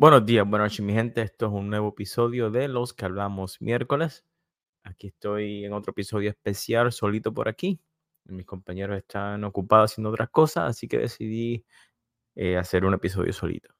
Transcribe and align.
Buenos 0.00 0.24
días, 0.24 0.48
buenas 0.48 0.70
noches, 0.70 0.80
mi 0.80 0.94
gente. 0.94 1.20
Esto 1.20 1.44
es 1.44 1.52
un 1.52 1.68
nuevo 1.68 1.90
episodio 1.90 2.50
de 2.50 2.68
Los 2.68 2.94
que 2.94 3.04
hablamos 3.04 3.60
miércoles. 3.60 4.24
Aquí 4.82 5.08
estoy 5.08 5.66
en 5.66 5.74
otro 5.74 5.90
episodio 5.90 6.30
especial, 6.30 6.90
solito 6.90 7.34
por 7.34 7.50
aquí. 7.50 7.82
Mis 8.24 8.46
compañeros 8.46 8.96
están 8.96 9.44
ocupados 9.44 9.92
haciendo 9.92 10.08
otras 10.08 10.30
cosas, 10.30 10.70
así 10.70 10.88
que 10.88 10.96
decidí 10.96 11.66
eh, 12.34 12.56
hacer 12.56 12.86
un 12.86 12.94
episodio 12.94 13.34
solito. 13.34 13.74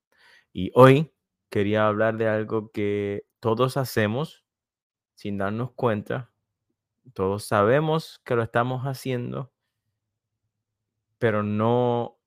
Y 0.52 0.70
hoy 0.74 1.10
quería 1.48 1.86
hablar 1.86 2.18
de 2.18 2.28
algo 2.28 2.70
que 2.70 3.24
todos 3.40 3.78
hacemos 3.78 4.44
sin 5.14 5.38
darnos 5.38 5.72
cuenta. 5.72 6.30
Todos 7.14 7.44
sabemos 7.44 8.20
que 8.26 8.36
lo 8.36 8.42
estamos 8.42 8.82
haciendo, 8.82 9.54
pero 11.18 11.42
no 11.42 12.18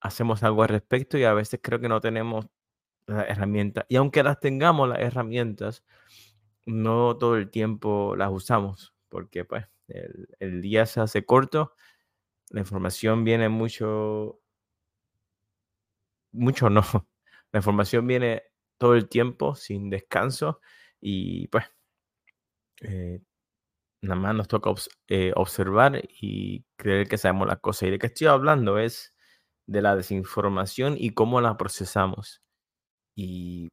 hacemos 0.00 0.42
algo 0.42 0.64
al 0.64 0.70
respecto 0.70 1.18
y 1.18 1.24
a 1.24 1.34
veces 1.34 1.60
creo 1.62 1.78
que 1.78 1.88
no 1.88 2.00
tenemos 2.00 2.46
las 3.06 3.28
herramientas. 3.28 3.86
Y 3.88 3.96
aunque 3.96 4.22
las 4.22 4.40
tengamos, 4.40 4.88
las 4.88 5.00
herramientas, 5.00 5.84
no 6.66 7.16
todo 7.16 7.36
el 7.36 7.50
tiempo 7.50 8.16
las 8.16 8.30
usamos, 8.30 8.94
porque 9.08 9.44
pues 9.44 9.66
el, 9.88 10.62
día 10.62 10.86
se 10.86 11.00
hace 11.00 11.24
corto, 11.24 11.74
la 12.50 12.60
información 12.60 13.24
viene 13.24 13.48
mucho, 13.48 14.40
mucho 16.32 16.70
no, 16.70 16.82
la 17.52 17.58
información 17.58 18.06
viene 18.06 18.44
todo 18.78 18.94
el 18.94 19.08
tiempo 19.08 19.54
sin 19.54 19.90
descanso 19.90 20.60
y 21.00 21.48
pues 21.48 21.64
eh, 22.82 23.20
nada 24.02 24.20
más 24.20 24.34
nos 24.34 24.48
toca 24.48 24.70
eh, 25.08 25.32
observar 25.36 26.02
y 26.20 26.64
creer 26.76 27.08
que 27.08 27.18
sabemos 27.18 27.48
las 27.48 27.60
cosas. 27.60 27.88
Y 27.88 27.90
de 27.92 27.98
qué 27.98 28.06
estoy 28.06 28.26
hablando 28.28 28.78
es 28.78 29.14
de 29.66 29.82
la 29.82 29.96
desinformación 29.96 30.96
y 30.98 31.10
cómo 31.10 31.40
la 31.40 31.56
procesamos. 31.56 32.43
Y 33.14 33.68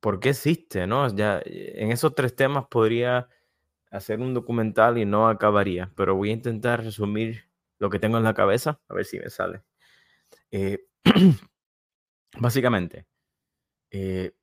por 0.00 0.20
qué 0.20 0.30
existe, 0.30 0.86
¿no? 0.86 1.14
Ya 1.14 1.38
eh, 1.44 1.74
en 1.76 1.90
esos 1.92 2.14
tres 2.14 2.36
temas 2.36 2.66
podría 2.70 3.28
hacer 3.90 4.20
un 4.20 4.34
documental 4.34 4.98
y 4.98 5.06
no 5.06 5.28
acabaría, 5.28 5.92
pero 5.96 6.16
voy 6.16 6.30
a 6.30 6.34
intentar 6.34 6.82
resumir 6.84 7.48
lo 7.78 7.90
que 7.90 7.98
tengo 7.98 8.18
en 8.18 8.24
la 8.24 8.34
cabeza, 8.34 8.80
a 8.88 8.94
ver 8.94 9.04
si 9.06 9.18
me 9.18 9.30
sale. 9.30 9.62
Eh, 10.50 10.86
básicamente, 12.38 13.06
eh, 13.90 14.34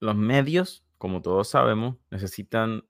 los 0.00 0.16
medios, 0.16 0.84
como 0.98 1.22
todos 1.22 1.48
sabemos, 1.50 1.96
necesitan 2.10 2.84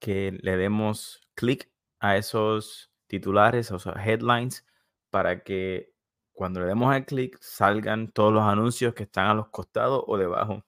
que 0.00 0.38
le 0.42 0.56
demos 0.56 1.22
clic 1.34 1.70
a 2.00 2.16
esos 2.16 2.92
titulares, 3.06 3.70
o 3.72 3.78
sea, 3.78 3.92
headlines, 3.94 4.66
para 5.10 5.42
que 5.44 5.93
cuando 6.34 6.60
le 6.60 6.66
demos 6.66 6.92
al 6.92 7.06
clic 7.06 7.38
salgan 7.40 8.08
todos 8.12 8.32
los 8.32 8.42
anuncios 8.42 8.92
que 8.94 9.04
están 9.04 9.28
a 9.28 9.34
los 9.34 9.48
costados 9.48 10.02
o 10.06 10.18
debajo 10.18 10.64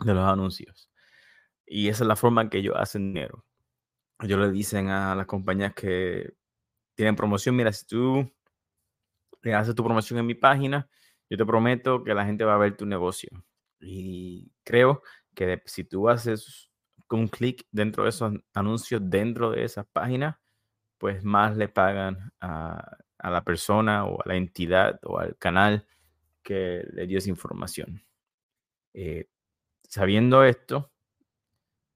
de 0.00 0.14
los 0.14 0.24
anuncios. 0.24 0.90
Y 1.66 1.88
esa 1.88 2.04
es 2.04 2.08
la 2.08 2.16
forma 2.16 2.50
que 2.50 2.58
ellos 2.58 2.74
hacen 2.76 3.14
dinero. 3.14 3.44
Ellos 4.20 4.40
le 4.40 4.50
dicen 4.50 4.88
a 4.88 5.14
las 5.14 5.26
compañías 5.26 5.74
que 5.74 6.34
tienen 6.94 7.16
promoción, 7.16 7.56
mira, 7.56 7.72
si 7.72 7.86
tú 7.86 8.32
le 9.42 9.54
haces 9.54 9.74
tu 9.74 9.84
promoción 9.84 10.18
en 10.18 10.26
mi 10.26 10.34
página, 10.34 10.88
yo 11.28 11.36
te 11.36 11.46
prometo 11.46 12.02
que 12.04 12.14
la 12.14 12.24
gente 12.24 12.44
va 12.44 12.54
a 12.54 12.58
ver 12.58 12.76
tu 12.76 12.86
negocio. 12.86 13.30
Y 13.80 14.52
creo 14.64 15.02
que 15.34 15.62
si 15.66 15.84
tú 15.84 16.08
haces 16.08 16.70
un 17.10 17.28
clic 17.28 17.66
dentro 17.70 18.04
de 18.04 18.10
esos 18.10 18.32
anuncios, 18.54 19.02
dentro 19.04 19.50
de 19.50 19.64
esas 19.64 19.86
páginas, 19.86 20.36
pues 20.98 21.24
más 21.24 21.56
le 21.56 21.68
pagan 21.68 22.32
a, 22.40 22.96
a 23.22 23.30
la 23.30 23.44
persona 23.44 24.04
o 24.04 24.20
a 24.20 24.24
la 24.26 24.36
entidad 24.36 24.98
o 25.04 25.18
al 25.18 25.36
canal 25.38 25.86
que 26.42 26.84
le 26.92 27.06
dio 27.06 27.18
esa 27.18 27.30
información. 27.30 28.02
Eh, 28.94 29.28
sabiendo 29.84 30.44
esto, 30.44 30.90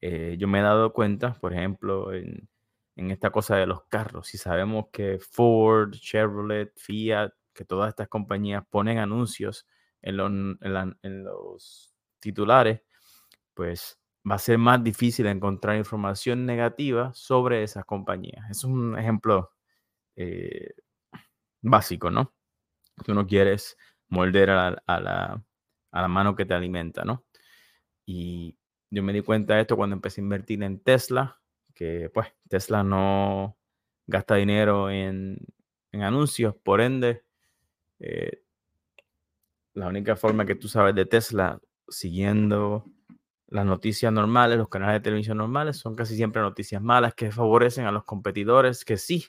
eh, 0.01 0.37
yo 0.39 0.47
me 0.47 0.61
he 0.61 0.63
dado 0.63 0.93
cuenta, 0.93 1.35
por 1.35 1.53
ejemplo, 1.53 2.13
en, 2.15 2.49
esta 2.95 3.31
cosa 3.31 3.57
de 3.57 3.67
los 3.67 3.85
carros, 3.85 4.29
si 4.29 4.39
sabemos 4.39 4.87
que 4.91 5.19
Ford, 5.19 5.93
Chevrolet, 5.93 6.73
Fiat, 6.77 7.33
que 7.53 7.65
todas 7.65 7.91
estas 7.91 8.09
compañías 8.09 8.65
ponen 8.71 8.99
anuncios 8.99 9.67
en 10.01 10.17
los, 10.17 11.95
titulares, 12.21 12.81
pues 13.53 13.99
va 14.29 14.37
a 14.37 14.39
ser 14.39 14.59
más 14.59 14.83
difícil 14.83 15.27
encontrar 15.27 15.77
información 15.77 16.47
negativa 16.47 17.13
sobre 17.15 17.63
esas 17.63 17.85
compañías. 17.85 18.51
Es 18.51 18.65
un 18.65 18.99
ejemplo 18.99 19.53
eh, 20.17 20.75
básico, 21.71 22.11
¿no? 22.11 22.35
Tú 23.05 23.15
no 23.15 23.27
quieres 23.27 23.77
morder 24.09 24.51
a 24.51 24.83
la, 24.87 26.09
mano 26.09 26.37
que 26.37 26.45
te 26.45 26.55
alimenta, 26.55 27.05
¿no? 27.05 27.25
Y 28.05 28.57
yo 28.91 29.03
me 29.03 29.13
di 29.13 29.23
cuenta 29.23 29.55
de 29.55 29.63
esto 29.63 29.77
cuando 29.77 29.95
empecé 29.95 30.21
a 30.21 30.25
invertir 30.25 30.63
en 30.63 30.81
Tesla, 30.81 31.41
que 31.75 32.11
pues 32.13 32.29
Tesla 32.49 32.83
no 32.83 33.59
gasta 34.07 34.37
dinero 34.37 34.91
en, 34.91 35.39
anuncios, 35.93 36.55
por 36.55 36.83
ende, 36.83 37.25
eh, 38.01 38.43
la 39.73 39.89
única 39.89 40.15
forma 40.15 40.45
que 40.45 40.55
tú 40.55 40.69
sabes 40.69 40.95
de 40.95 41.07
Tesla 41.07 41.59
siguiendo 41.89 42.85
las 43.49 43.65
noticias 43.65 44.13
normales, 44.13 44.59
los 44.59 44.69
canales 44.69 44.97
de 44.97 45.05
televisión 45.05 45.39
normales, 45.39 45.79
son 45.79 45.95
casi 45.95 46.17
siempre 46.17 46.43
noticias 46.43 46.83
malas 46.83 47.15
que 47.15 47.31
favorecen 47.31 47.87
a 47.87 47.93
los 47.93 48.05
competidores 48.05 48.85
que 48.85 48.97
sí 48.97 49.27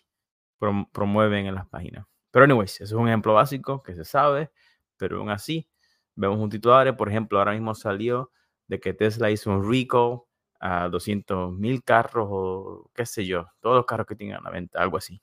promueven 0.92 1.46
en 1.46 1.56
las 1.56 1.68
páginas. 1.68 2.06
Pero 2.32 2.46
anyways, 2.46 2.82
eso 2.82 2.96
es 2.96 3.02
un 3.02 3.08
ejemplo 3.08 3.34
básico 3.34 3.82
que 3.84 3.96
se 3.96 4.06
sabe, 4.06 4.52
pero 4.98 5.20
aún 5.20 5.30
así 5.30 5.70
vemos 6.16 6.40
un 6.40 6.50
titular, 6.50 6.96
por 6.98 7.10
ejemplo, 7.10 7.40
ahora 7.40 7.54
mismo 7.54 7.76
salió 7.76 8.32
de 8.68 8.80
que 8.80 8.94
Tesla 8.94 9.32
hizo 9.32 9.52
un 9.52 9.70
recall 9.70 10.22
a 10.60 10.90
200 10.90 11.54
mil 11.54 11.84
carros 11.84 12.28
o 12.30 12.92
qué 12.94 13.06
sé 13.06 13.26
yo, 13.26 13.48
todos 13.62 13.78
los 13.78 13.86
carros 13.86 14.08
que 14.08 14.16
tienen 14.16 14.38
a 14.38 14.42
la 14.42 14.50
venta, 14.52 14.82
algo 14.82 14.98
así. 14.98 15.22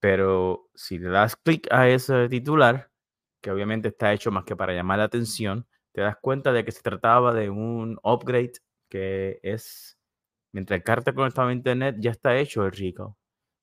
Pero 0.00 0.68
si 0.74 0.98
le 0.98 1.10
das 1.10 1.36
clic 1.36 1.68
a 1.70 1.88
ese 1.88 2.28
titular, 2.28 2.90
que 3.40 3.50
obviamente 3.50 3.88
está 3.88 4.12
hecho 4.12 4.30
más 4.30 4.44
que 4.44 4.56
para 4.56 4.72
llamar 4.72 4.98
la 4.98 5.04
atención, 5.04 5.66
te 5.92 6.00
das 6.02 6.16
cuenta 6.20 6.52
de 6.52 6.64
que 6.64 6.72
se 6.72 6.82
trataba 6.82 7.34
de 7.34 7.50
un 7.50 7.98
upgrade 8.02 8.52
que 8.88 9.40
es, 9.42 9.98
mientras 10.52 10.80
el 10.80 10.98
está 10.98 11.12
conectado 11.14 11.48
a 11.48 11.52
internet, 11.52 11.96
ya 12.00 12.10
está 12.12 12.36
hecho 12.38 12.64
el 12.66 12.72
recall. 12.72 13.14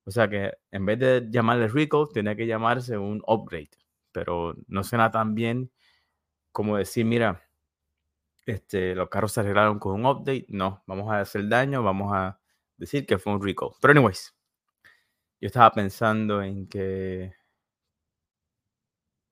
O 0.07 0.11
sea 0.11 0.29
que 0.29 0.53
en 0.71 0.85
vez 0.85 0.99
de 0.99 1.27
llamarle 1.29 1.67
recall, 1.67 2.07
tiene 2.13 2.33
que 2.37 2.47
llamarse 2.47 2.97
un 2.97 3.21
upgrade. 3.27 3.71
Pero 4.13 4.55
no 4.67 4.81
suena 4.85 5.11
tan 5.11 5.35
bien 5.35 5.69
como 6.53 6.77
decir, 6.77 7.05
mira, 7.05 7.43
este, 8.45 8.95
los 8.95 9.09
carros 9.09 9.33
se 9.33 9.41
arreglaron 9.41 9.79
con 9.79 9.95
un 9.95 10.05
update. 10.05 10.45
No, 10.47 10.81
vamos 10.87 11.11
a 11.11 11.19
hacer 11.19 11.49
daño, 11.49 11.83
vamos 11.83 12.13
a 12.15 12.39
decir 12.77 13.05
que 13.05 13.17
fue 13.17 13.33
un 13.33 13.43
recall. 13.43 13.71
Pero 13.81 13.91
anyways, 13.91 14.33
yo 15.41 15.47
estaba 15.47 15.71
pensando 15.71 16.41
en 16.41 16.69
que 16.69 17.33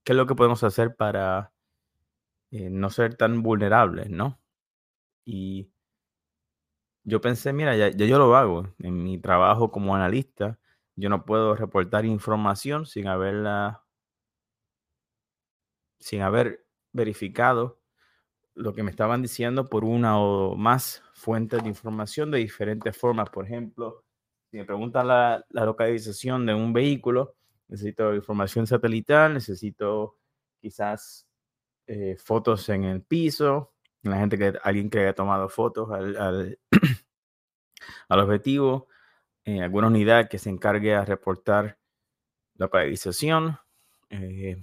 qué 0.03 0.11
es 0.11 0.17
lo 0.17 0.25
que 0.27 0.35
podemos 0.35 0.61
hacer 0.65 0.97
para 0.97 1.53
eh, 2.51 2.69
no 2.69 2.89
ser 2.89 3.15
tan 3.15 3.41
vulnerables, 3.41 4.09
¿no? 4.09 4.41
Y 5.23 5.69
yo 7.05 7.21
pensé, 7.21 7.53
mira, 7.53 7.77
ya, 7.77 7.91
yo 7.91 8.17
lo 8.17 8.35
hago 8.35 8.73
en 8.79 9.01
mi 9.03 9.17
trabajo 9.19 9.71
como 9.71 9.95
analista 9.95 10.59
yo 10.95 11.09
no 11.09 11.25
puedo 11.25 11.55
reportar 11.55 12.05
información 12.05 12.85
sin 12.85 13.07
haberla, 13.07 13.83
sin 15.99 16.21
haber 16.21 16.65
verificado 16.93 17.81
lo 18.53 18.73
que 18.73 18.83
me 18.83 18.91
estaban 18.91 19.21
diciendo 19.21 19.69
por 19.69 19.83
una 19.83 20.17
o 20.19 20.55
más 20.55 21.03
fuentes 21.13 21.61
de 21.61 21.69
información 21.69 22.31
de 22.31 22.37
diferentes 22.39 22.97
formas. 22.97 23.29
Por 23.29 23.45
ejemplo, 23.45 24.05
si 24.49 24.57
me 24.57 24.65
preguntan 24.65 25.07
la, 25.09 25.45
localización 25.49 26.45
de 26.45 26.53
un 26.53 26.71
vehículo, 26.71 27.35
necesito 27.67 28.15
información 28.15 28.65
satelital, 28.65 29.33
necesito 29.33 30.17
quizás 30.61 31.27
eh, 31.87 32.15
fotos 32.17 32.69
en 32.69 32.85
el 32.85 33.01
piso, 33.01 33.73
la 34.03 34.17
gente 34.17 34.37
que 34.37 34.53
alguien 34.63 34.89
que 34.89 34.99
haya 34.99 35.13
tomado 35.13 35.49
fotos 35.49 35.91
al, 35.91 36.15
al, 36.15 36.59
al 38.07 38.19
objetivo, 38.19 38.87
en 39.45 39.61
alguna 39.61 39.87
unidad 39.87 40.27
que 40.29 40.39
se 40.39 40.49
encargue 40.49 40.95
a 40.95 41.05
reportar 41.05 41.77
localización, 42.55 43.57
eh, 44.09 44.57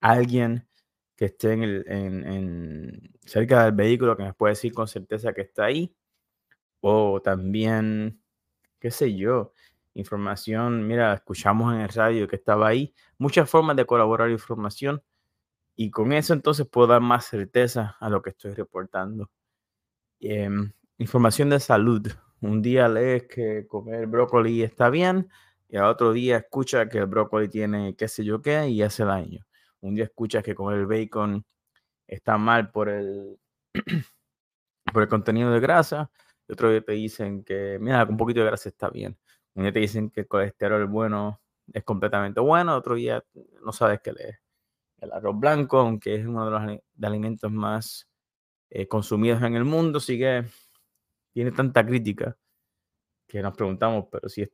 alguien 0.00 0.68
que 1.16 1.26
esté 1.26 1.52
en 1.52 1.62
en, 1.62 3.14
cerca 3.24 3.64
del 3.64 3.74
vehículo 3.74 4.16
que 4.16 4.24
me 4.24 4.34
puede 4.34 4.52
decir 4.52 4.72
con 4.74 4.88
certeza 4.88 5.32
que 5.32 5.42
está 5.42 5.64
ahí, 5.66 5.94
o 6.80 7.22
también, 7.22 8.20
qué 8.80 8.90
sé 8.90 9.14
yo, 9.16 9.52
información, 9.94 10.86
mira, 10.86 11.14
escuchamos 11.14 11.74
en 11.74 11.80
el 11.80 11.88
radio 11.88 12.28
que 12.28 12.36
estaba 12.36 12.68
ahí, 12.68 12.94
muchas 13.18 13.48
formas 13.48 13.76
de 13.76 13.86
colaborar 13.86 14.30
información 14.30 15.02
y 15.76 15.90
con 15.90 16.12
eso 16.12 16.34
entonces 16.34 16.66
puedo 16.68 16.88
dar 16.88 17.00
más 17.00 17.26
certeza 17.26 17.96
a 18.00 18.10
lo 18.10 18.22
que 18.22 18.30
estoy 18.30 18.52
reportando. 18.52 19.30
Em, 20.20 20.72
información 20.98 21.50
de 21.50 21.60
salud, 21.60 22.08
un 22.40 22.62
día 22.62 22.88
lees 22.88 23.24
que 23.24 23.66
comer 23.66 24.06
brócoli 24.06 24.62
está 24.62 24.90
bien 24.90 25.28
y 25.68 25.76
al 25.76 25.84
otro 25.84 26.12
día 26.12 26.38
escucha 26.38 26.88
que 26.88 26.98
el 26.98 27.06
brócoli 27.06 27.48
tiene 27.48 27.96
qué 27.96 28.08
sé 28.08 28.24
yo 28.24 28.42
qué 28.42 28.68
y 28.68 28.82
hace 28.82 29.04
daño. 29.04 29.44
un 29.80 29.94
día 29.94 30.04
escuchas 30.04 30.42
que 30.42 30.54
comer 30.54 30.78
el 30.80 30.86
bacon 30.86 31.44
está 32.06 32.38
mal 32.38 32.70
por 32.70 32.88
el, 32.88 33.38
por 34.92 35.02
el 35.02 35.08
contenido 35.08 35.50
de 35.50 35.60
grasa, 35.60 36.10
y 36.48 36.52
otro 36.52 36.70
día 36.70 36.82
te 36.82 36.92
dicen 36.92 37.44
que, 37.44 37.78
mira, 37.80 38.04
un 38.04 38.16
poquito 38.16 38.40
de 38.40 38.46
grasa 38.46 38.68
está 38.68 38.90
bien. 38.90 39.18
Un 39.54 39.64
día 39.64 39.72
te 39.72 39.80
dicen 39.80 40.10
que 40.10 40.22
el 40.22 40.28
colesterol 40.28 40.86
bueno 40.86 41.40
es 41.72 41.84
completamente 41.84 42.40
bueno, 42.40 42.76
otro 42.76 42.94
día 42.94 43.24
no 43.64 43.72
sabes 43.72 44.00
qué 44.02 44.12
leer. 44.12 44.40
El 44.98 45.12
arroz 45.12 45.38
blanco, 45.38 45.78
aunque 45.78 46.16
es 46.16 46.26
uno 46.26 46.44
de 46.44 46.50
los 46.50 46.80
alimentos 47.02 47.50
más 47.52 48.08
eh, 48.70 48.88
consumidos 48.88 49.42
en 49.42 49.54
el 49.54 49.64
mundo, 49.64 50.00
sigue, 50.00 50.44
tiene 51.34 51.50
tanta 51.50 51.84
crítica 51.84 52.38
que 53.26 53.42
nos 53.42 53.56
preguntamos, 53.56 54.06
pero 54.10 54.28
si 54.28 54.42
es 54.42 54.50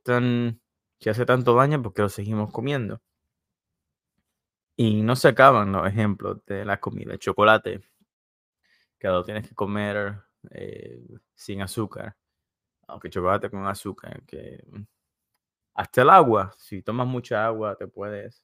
si 0.99 1.09
hace 1.09 1.25
tanto 1.25 1.55
daño, 1.55 1.81
¿por 1.81 1.93
qué 1.93 2.01
lo 2.01 2.09
seguimos 2.09 2.51
comiendo? 2.51 3.01
Y 4.75 5.03
no 5.03 5.15
se 5.15 5.27
acaban 5.27 5.71
los 5.71 5.87
ejemplos 5.87 6.43
de 6.47 6.65
la 6.65 6.79
comida. 6.79 7.13
El 7.13 7.19
chocolate, 7.19 7.81
que 8.97 9.07
lo 9.07 9.23
tienes 9.23 9.47
que 9.47 9.53
comer 9.53 10.21
eh, 10.49 10.99
sin 11.35 11.61
azúcar. 11.61 12.17
Aunque 12.87 13.09
chocolate 13.11 13.51
con 13.51 13.67
azúcar, 13.67 14.23
que 14.25 14.63
hasta 15.75 16.01
el 16.01 16.09
agua, 16.09 16.51
si 16.57 16.81
tomas 16.81 17.07
mucha 17.07 17.45
agua, 17.45 17.75
te 17.75 17.87
puedes, 17.87 18.43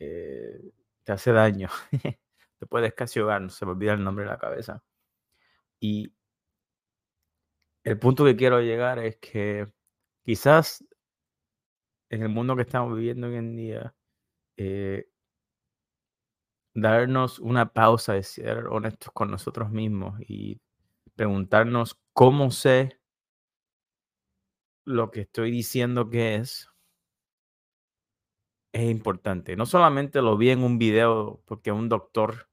eh, 0.00 0.72
te 1.04 1.12
hace 1.12 1.32
daño. 1.32 1.68
te 2.58 2.66
puedes 2.66 2.94
casi 2.94 3.20
ahogar, 3.20 3.42
no 3.42 3.50
se 3.50 3.64
me 3.64 3.72
olvida 3.72 3.92
el 3.92 4.02
nombre 4.02 4.24
de 4.24 4.30
la 4.32 4.38
cabeza. 4.38 4.82
Y 5.80 6.12
el 7.84 7.98
punto 7.98 8.24
que 8.24 8.36
quiero 8.36 8.60
llegar 8.60 8.98
es 8.98 9.16
que 9.16 9.72
quizás 10.24 10.84
en 12.10 12.22
el 12.22 12.28
mundo 12.28 12.56
que 12.56 12.62
estamos 12.62 12.96
viviendo 12.96 13.28
hoy 13.28 13.36
en 13.36 13.56
día, 13.56 13.94
eh, 14.56 15.08
darnos 16.74 17.38
una 17.38 17.72
pausa 17.72 18.14
de 18.14 18.22
ser 18.22 18.66
honestos 18.66 19.12
con 19.12 19.30
nosotros 19.30 19.70
mismos 19.70 20.20
y 20.28 20.60
preguntarnos 21.14 21.98
cómo 22.12 22.50
sé 22.50 23.00
lo 24.84 25.10
que 25.10 25.20
estoy 25.20 25.52
diciendo 25.52 26.10
que 26.10 26.36
es, 26.36 26.68
es 28.72 28.90
importante. 28.90 29.56
No 29.56 29.66
solamente 29.66 30.20
lo 30.20 30.36
vi 30.36 30.50
en 30.50 30.64
un 30.64 30.78
video 30.78 31.42
porque 31.46 31.70
un 31.70 31.88
doctor 31.88 32.48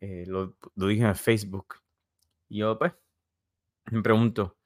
eh, 0.00 0.24
lo, 0.26 0.56
lo 0.74 0.86
dije 0.86 1.04
en 1.04 1.16
Facebook. 1.16 1.76
Yo, 2.50 2.78
pues, 2.78 2.92
me 3.90 4.02
pregunto, 4.02 4.56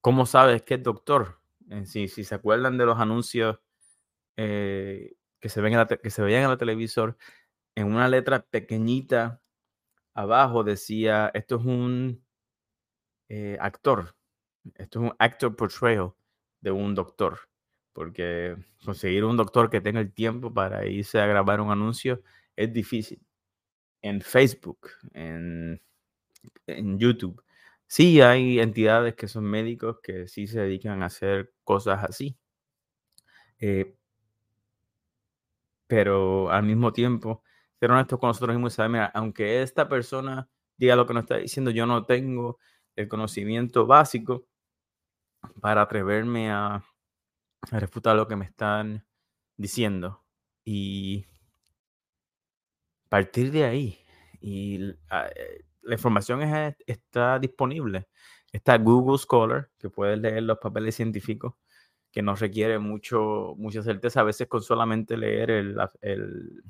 ¿cómo 0.00 0.26
sabes 0.26 0.62
que 0.62 0.74
es 0.74 0.82
doctor? 0.82 1.40
Eh, 1.70 1.86
si, 1.86 2.08
se 2.08 2.34
acuerdan 2.34 2.78
de 2.78 2.86
los 2.86 2.98
anuncios 2.98 3.58
eh, 4.36 5.14
que, 5.40 5.48
se 5.48 5.60
ven 5.60 5.74
que 6.02 6.10
se 6.10 6.22
veían 6.22 6.44
en 6.44 6.50
la 6.50 6.56
televisor, 6.58 7.16
en 7.74 7.86
una 7.86 8.08
letra 8.08 8.42
pequeñita 8.42 9.40
abajo 10.14 10.64
decía, 10.64 11.30
esto 11.34 11.56
es 11.56 11.64
un 11.64 12.24
actor, 13.60 14.14
esto 14.74 15.00
es 15.00 15.10
un 15.10 15.16
actor 15.18 15.56
portrayal 15.56 16.12
de 16.60 16.70
un 16.70 16.94
doctor, 16.94 17.38
porque 17.92 18.56
conseguir 18.84 19.24
un 19.24 19.36
doctor 19.36 19.70
que 19.70 19.80
tenga 19.80 20.00
el 20.00 20.12
tiempo 20.12 20.52
para 20.52 20.86
irse 20.86 21.18
a 21.20 21.26
grabar 21.26 21.60
un 21.60 21.70
anuncio 21.70 22.22
es 22.56 22.72
difícil. 22.72 23.20
En 24.02 24.20
Facebook, 24.20 24.90
en, 25.12 25.80
en 26.66 26.98
YouTube, 26.98 27.42
sí 27.92 28.22
hay 28.22 28.58
entidades 28.58 29.14
que 29.16 29.28
son 29.28 29.44
médicos 29.44 29.98
que 30.02 30.26
sí 30.26 30.46
se 30.46 30.60
dedican 30.60 31.02
a 31.02 31.06
hacer 31.06 31.52
cosas 31.62 32.02
así. 32.02 32.38
Eh, 33.60 33.94
pero 35.86 36.50
al 36.50 36.62
mismo 36.62 36.94
tiempo, 36.94 37.42
ser 37.78 37.90
honestos 37.90 38.18
con 38.18 38.28
nosotros 38.28 38.56
mismos 38.56 38.72
y 38.72 38.76
saber, 38.76 38.90
mira, 38.92 39.06
aunque 39.14 39.60
esta 39.60 39.90
persona 39.90 40.48
diga 40.78 40.96
lo 40.96 41.06
que 41.06 41.12
nos 41.12 41.24
está 41.24 41.36
diciendo, 41.36 41.70
yo 41.70 41.84
no 41.84 42.06
tengo 42.06 42.58
el 42.96 43.08
conocimiento 43.08 43.86
básico 43.86 44.46
para 45.60 45.82
atreverme 45.82 46.50
a, 46.50 46.82
refutar 47.72 48.16
lo 48.16 48.26
que 48.26 48.36
me 48.36 48.46
están 48.46 49.06
diciendo 49.58 50.24
y 50.64 51.26
partir 53.10 53.52
de 53.52 53.64
ahí. 53.64 53.98
Y 54.40 54.94
ah, 55.10 55.28
eh, 55.36 55.64
la 55.82 55.94
información 55.94 56.40
está 56.86 57.38
disponible. 57.38 58.08
Está 58.52 58.78
Google 58.78 59.18
Scholar, 59.18 59.70
que 59.78 59.90
puedes 59.90 60.18
leer 60.18 60.42
los 60.42 60.58
papeles 60.58 60.94
científicos, 60.94 61.54
que 62.10 62.22
no 62.22 62.34
requiere 62.34 62.78
mucho, 62.78 63.54
mucha 63.56 63.82
certeza. 63.82 64.20
A 64.20 64.24
veces 64.24 64.48
con 64.48 64.62
solamente 64.62 65.16
leer 65.16 65.50
el, 65.50 65.76
el 66.02 66.62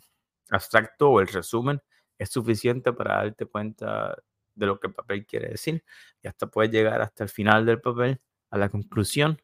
abstracto 0.50 1.10
o 1.10 1.20
el 1.20 1.28
resumen 1.28 1.80
es 2.18 2.30
suficiente 2.30 2.92
para 2.92 3.16
darte 3.16 3.46
cuenta 3.46 4.16
de 4.54 4.66
lo 4.66 4.78
que 4.78 4.88
el 4.88 4.94
papel 4.94 5.26
quiere 5.26 5.50
decir. 5.50 5.84
Y 6.22 6.28
hasta 6.28 6.46
puedes 6.46 6.70
llegar 6.70 7.00
hasta 7.02 7.24
el 7.24 7.30
final 7.30 7.66
del 7.66 7.80
papel 7.80 8.20
a 8.50 8.58
la 8.58 8.68
conclusión 8.68 9.40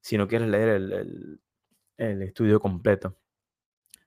si 0.00 0.16
no 0.16 0.28
quieres 0.28 0.48
leer 0.48 0.68
el, 0.68 1.40
estudio 1.98 2.60
completo. 2.60 3.16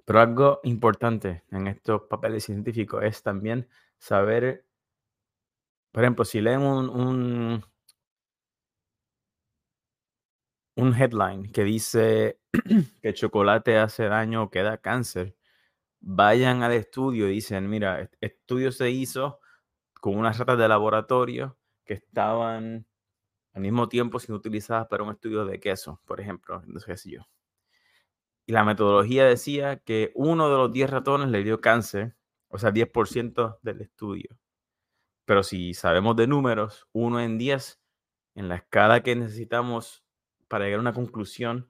Pero 0.06 0.22
algo 0.22 0.60
importante 0.64 1.44
en 1.52 1.68
estos 1.68 2.04
papeles 2.04 2.46
científicos 2.46 3.04
es 3.04 3.22
también 3.22 3.68
saber, 3.98 4.66
por 5.92 6.04
ejemplo, 6.04 6.26
si 6.26 6.42
leen 6.42 6.62
un, 6.62 7.64
un, 10.76 10.94
headline 10.94 11.52
que 11.52 11.64
dice 11.64 12.40
que 13.02 13.14
chocolate 13.14 13.78
hace 13.78 14.06
daño 14.06 14.44
o 14.44 14.50
que 14.50 14.64
da 14.64 14.78
cáncer, 14.78 15.36
vayan 16.00 16.64
al 16.64 16.74
estudio 16.74 17.30
y 17.30 17.34
dicen, 17.36 17.70
mira, 17.70 18.10
estudio 18.22 18.72
se 18.72 18.90
hizo 18.92 19.40
con 20.02 20.18
unas 20.18 20.38
ratas 20.40 20.58
de 20.58 20.68
laboratorio 20.68 21.58
que 21.86 21.96
estaban 21.96 22.88
al 23.54 23.62
mismo 23.62 23.90
tiempo 23.90 24.20
siendo 24.20 24.38
utilizadas 24.40 24.88
para 24.88 25.04
un 25.04 25.12
estudio 25.12 25.46
de 25.46 25.60
queso, 25.60 26.02
por 26.06 26.22
ejemplo, 26.22 26.62
no 26.68 26.80
sé 26.80 26.98
si 26.98 27.12
yo. 27.14 27.28
Y 28.46 28.54
la 28.54 28.64
metodología 28.64 29.26
decía 29.26 29.78
que 29.78 30.12
uno 30.16 30.50
de 30.50 30.58
los 30.58 30.74
10 30.74 30.90
ratones 30.90 31.30
le 31.30 31.44
dio 31.44 31.62
cáncer, 31.62 32.16
o 32.48 32.58
sea, 32.58 32.72
10% 32.72 33.60
del 33.62 33.82
estudio. 33.82 34.40
Pero 35.30 35.44
si 35.44 35.76
sabemos 35.76 36.16
de 36.16 36.26
números, 36.26 36.88
uno 36.92 37.20
en 37.20 37.38
10, 37.38 37.80
en 38.34 38.50
la 38.50 38.56
escala 38.56 39.04
que 39.04 39.16
necesitamos 39.16 40.04
para 40.48 40.66
llegar 40.66 40.80
a 40.80 40.82
una 40.82 40.94
conclusión 40.94 41.70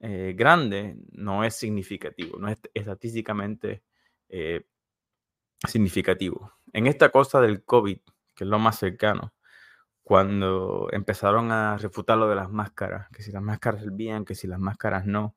eh, 0.00 0.32
grande, 0.34 0.96
no 1.10 1.44
es 1.44 1.54
significativo, 1.54 2.38
no 2.38 2.48
es 2.48 2.56
estadísticamente 2.72 3.82
eh, 4.30 4.64
significativo. 5.68 6.50
En 6.72 6.86
esta 6.86 7.10
cosa 7.10 7.42
del 7.42 7.62
COVID, 7.62 7.98
que 8.34 8.44
es 8.44 8.48
lo 8.48 8.58
más 8.58 8.78
cercano, 8.78 9.34
cuando 10.02 10.88
empezaron 10.92 11.52
a 11.52 11.76
refutar 11.76 12.16
lo 12.16 12.26
de 12.26 12.36
las 12.36 12.48
máscaras, 12.48 13.10
que 13.10 13.22
si 13.22 13.32
las 13.32 13.42
máscaras 13.42 13.82
servían, 13.82 14.24
que 14.24 14.34
si 14.34 14.46
las 14.46 14.58
máscaras 14.58 15.04
no, 15.04 15.36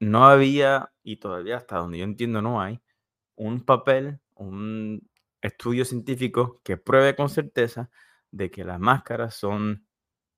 no 0.00 0.26
había, 0.26 0.92
y 1.04 1.18
todavía 1.18 1.56
hasta 1.56 1.76
donde 1.76 1.98
yo 1.98 2.04
entiendo 2.04 2.42
no 2.42 2.60
hay, 2.60 2.82
un 3.36 3.64
papel, 3.64 4.18
un 4.34 5.08
estudio 5.42 5.84
científico 5.84 6.60
que 6.64 6.76
pruebe 6.76 7.16
con 7.16 7.28
certeza 7.28 7.90
de 8.30 8.50
que 8.50 8.64
las 8.64 8.78
máscaras 8.78 9.34
son 9.34 9.86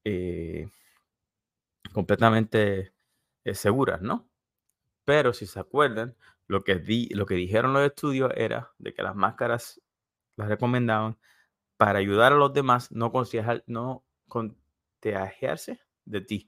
eh, 0.05 0.69
completamente 1.93 2.95
eh, 3.45 3.55
seguras, 3.55 4.01
¿no? 4.03 4.29
Pero 5.05 5.33
si 5.33 5.47
se 5.47 5.61
acuerdan, 5.61 6.17
lo 6.47 6.63
que, 6.63 6.77
di, 6.77 7.09
lo 7.11 7.27
que 7.27 7.35
dijeron 7.35 7.73
los 7.73 7.83
estudios 7.83 8.33
era 8.37 8.73
de 8.79 8.95
que 8.95 9.03
las 9.03 9.15
máscaras 9.17 9.81
las 10.37 10.49
recomendaban 10.49 11.19
para 11.77 11.99
ayudar 11.99 12.33
a 12.33 12.37
los 12.37 12.53
demás, 12.53 12.93
no, 12.93 13.13
no 13.67 14.05
contagiarse 14.29 15.81
de 16.05 16.21
ti. 16.21 16.47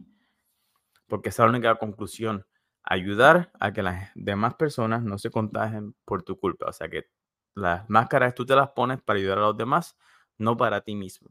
Porque 1.08 1.30
esa 1.30 1.42
es 1.42 1.46
la 1.46 1.50
única 1.50 1.74
conclusión. 1.76 2.46
Ayudar 2.82 3.50
a 3.60 3.72
que 3.72 3.82
las 3.82 4.10
demás 4.14 4.54
personas 4.54 5.02
no 5.02 5.18
se 5.18 5.30
contagien 5.30 5.94
por 6.04 6.22
tu 6.22 6.38
culpa. 6.38 6.66
O 6.68 6.72
sea 6.72 6.88
que 6.88 7.06
las 7.54 7.88
máscaras 7.88 8.34
tú 8.34 8.44
te 8.46 8.56
las 8.56 8.70
pones 8.70 9.00
para 9.02 9.18
ayudar 9.18 9.38
a 9.38 9.42
los 9.42 9.56
demás, 9.56 9.96
no 10.38 10.56
para 10.56 10.80
ti 10.80 10.94
mismo. 10.94 11.30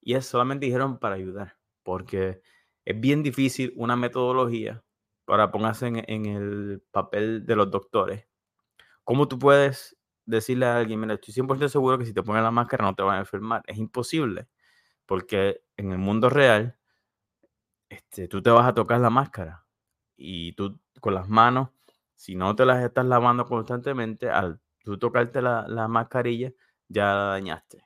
Y 0.00 0.14
es 0.14 0.26
solamente 0.26 0.66
dijeron 0.66 0.98
para 0.98 1.16
ayudar. 1.16 1.58
Porque 1.82 2.42
es 2.84 3.00
bien 3.00 3.22
difícil 3.22 3.72
una 3.76 3.96
metodología 3.96 4.82
para 5.24 5.50
ponerse 5.50 5.86
en, 5.86 6.26
el 6.26 6.82
papel 6.90 7.46
de 7.46 7.56
los 7.56 7.70
doctores. 7.70 8.26
¿Cómo 9.04 9.28
tú 9.28 9.38
puedes 9.38 9.96
decirle 10.24 10.66
a 10.66 10.78
alguien, 10.78 11.00
mira, 11.00 11.14
estoy 11.14 11.34
100% 11.34 11.68
seguro 11.68 11.98
que 11.98 12.06
si 12.06 12.12
te 12.14 12.22
pones 12.22 12.42
la 12.42 12.50
máscara 12.50 12.84
no 12.84 12.94
te 12.94 13.02
van 13.02 13.16
a 13.16 13.20
enfermar. 13.20 13.62
Es 13.66 13.78
imposible, 13.78 14.48
porque 15.06 15.62
en 15.76 15.92
el 15.92 15.98
mundo 15.98 16.30
real, 16.30 16.78
este, 17.88 18.28
tú 18.28 18.42
te 18.42 18.50
vas 18.50 18.66
a 18.66 18.74
tocar 18.74 19.00
la 19.00 19.10
máscara 19.10 19.66
y 20.16 20.52
tú 20.52 20.80
con 21.00 21.14
las 21.14 21.28
manos, 21.28 21.70
si 22.14 22.36
no 22.36 22.54
te 22.54 22.64
las 22.64 22.82
estás 22.84 23.06
lavando 23.06 23.46
constantemente, 23.46 24.30
al 24.30 24.60
tú 24.84 24.98
tocarte 24.98 25.42
la, 25.42 25.66
la 25.68 25.88
mascarilla, 25.88 26.52
ya 26.88 27.14
la 27.14 27.24
dañaste. 27.24 27.84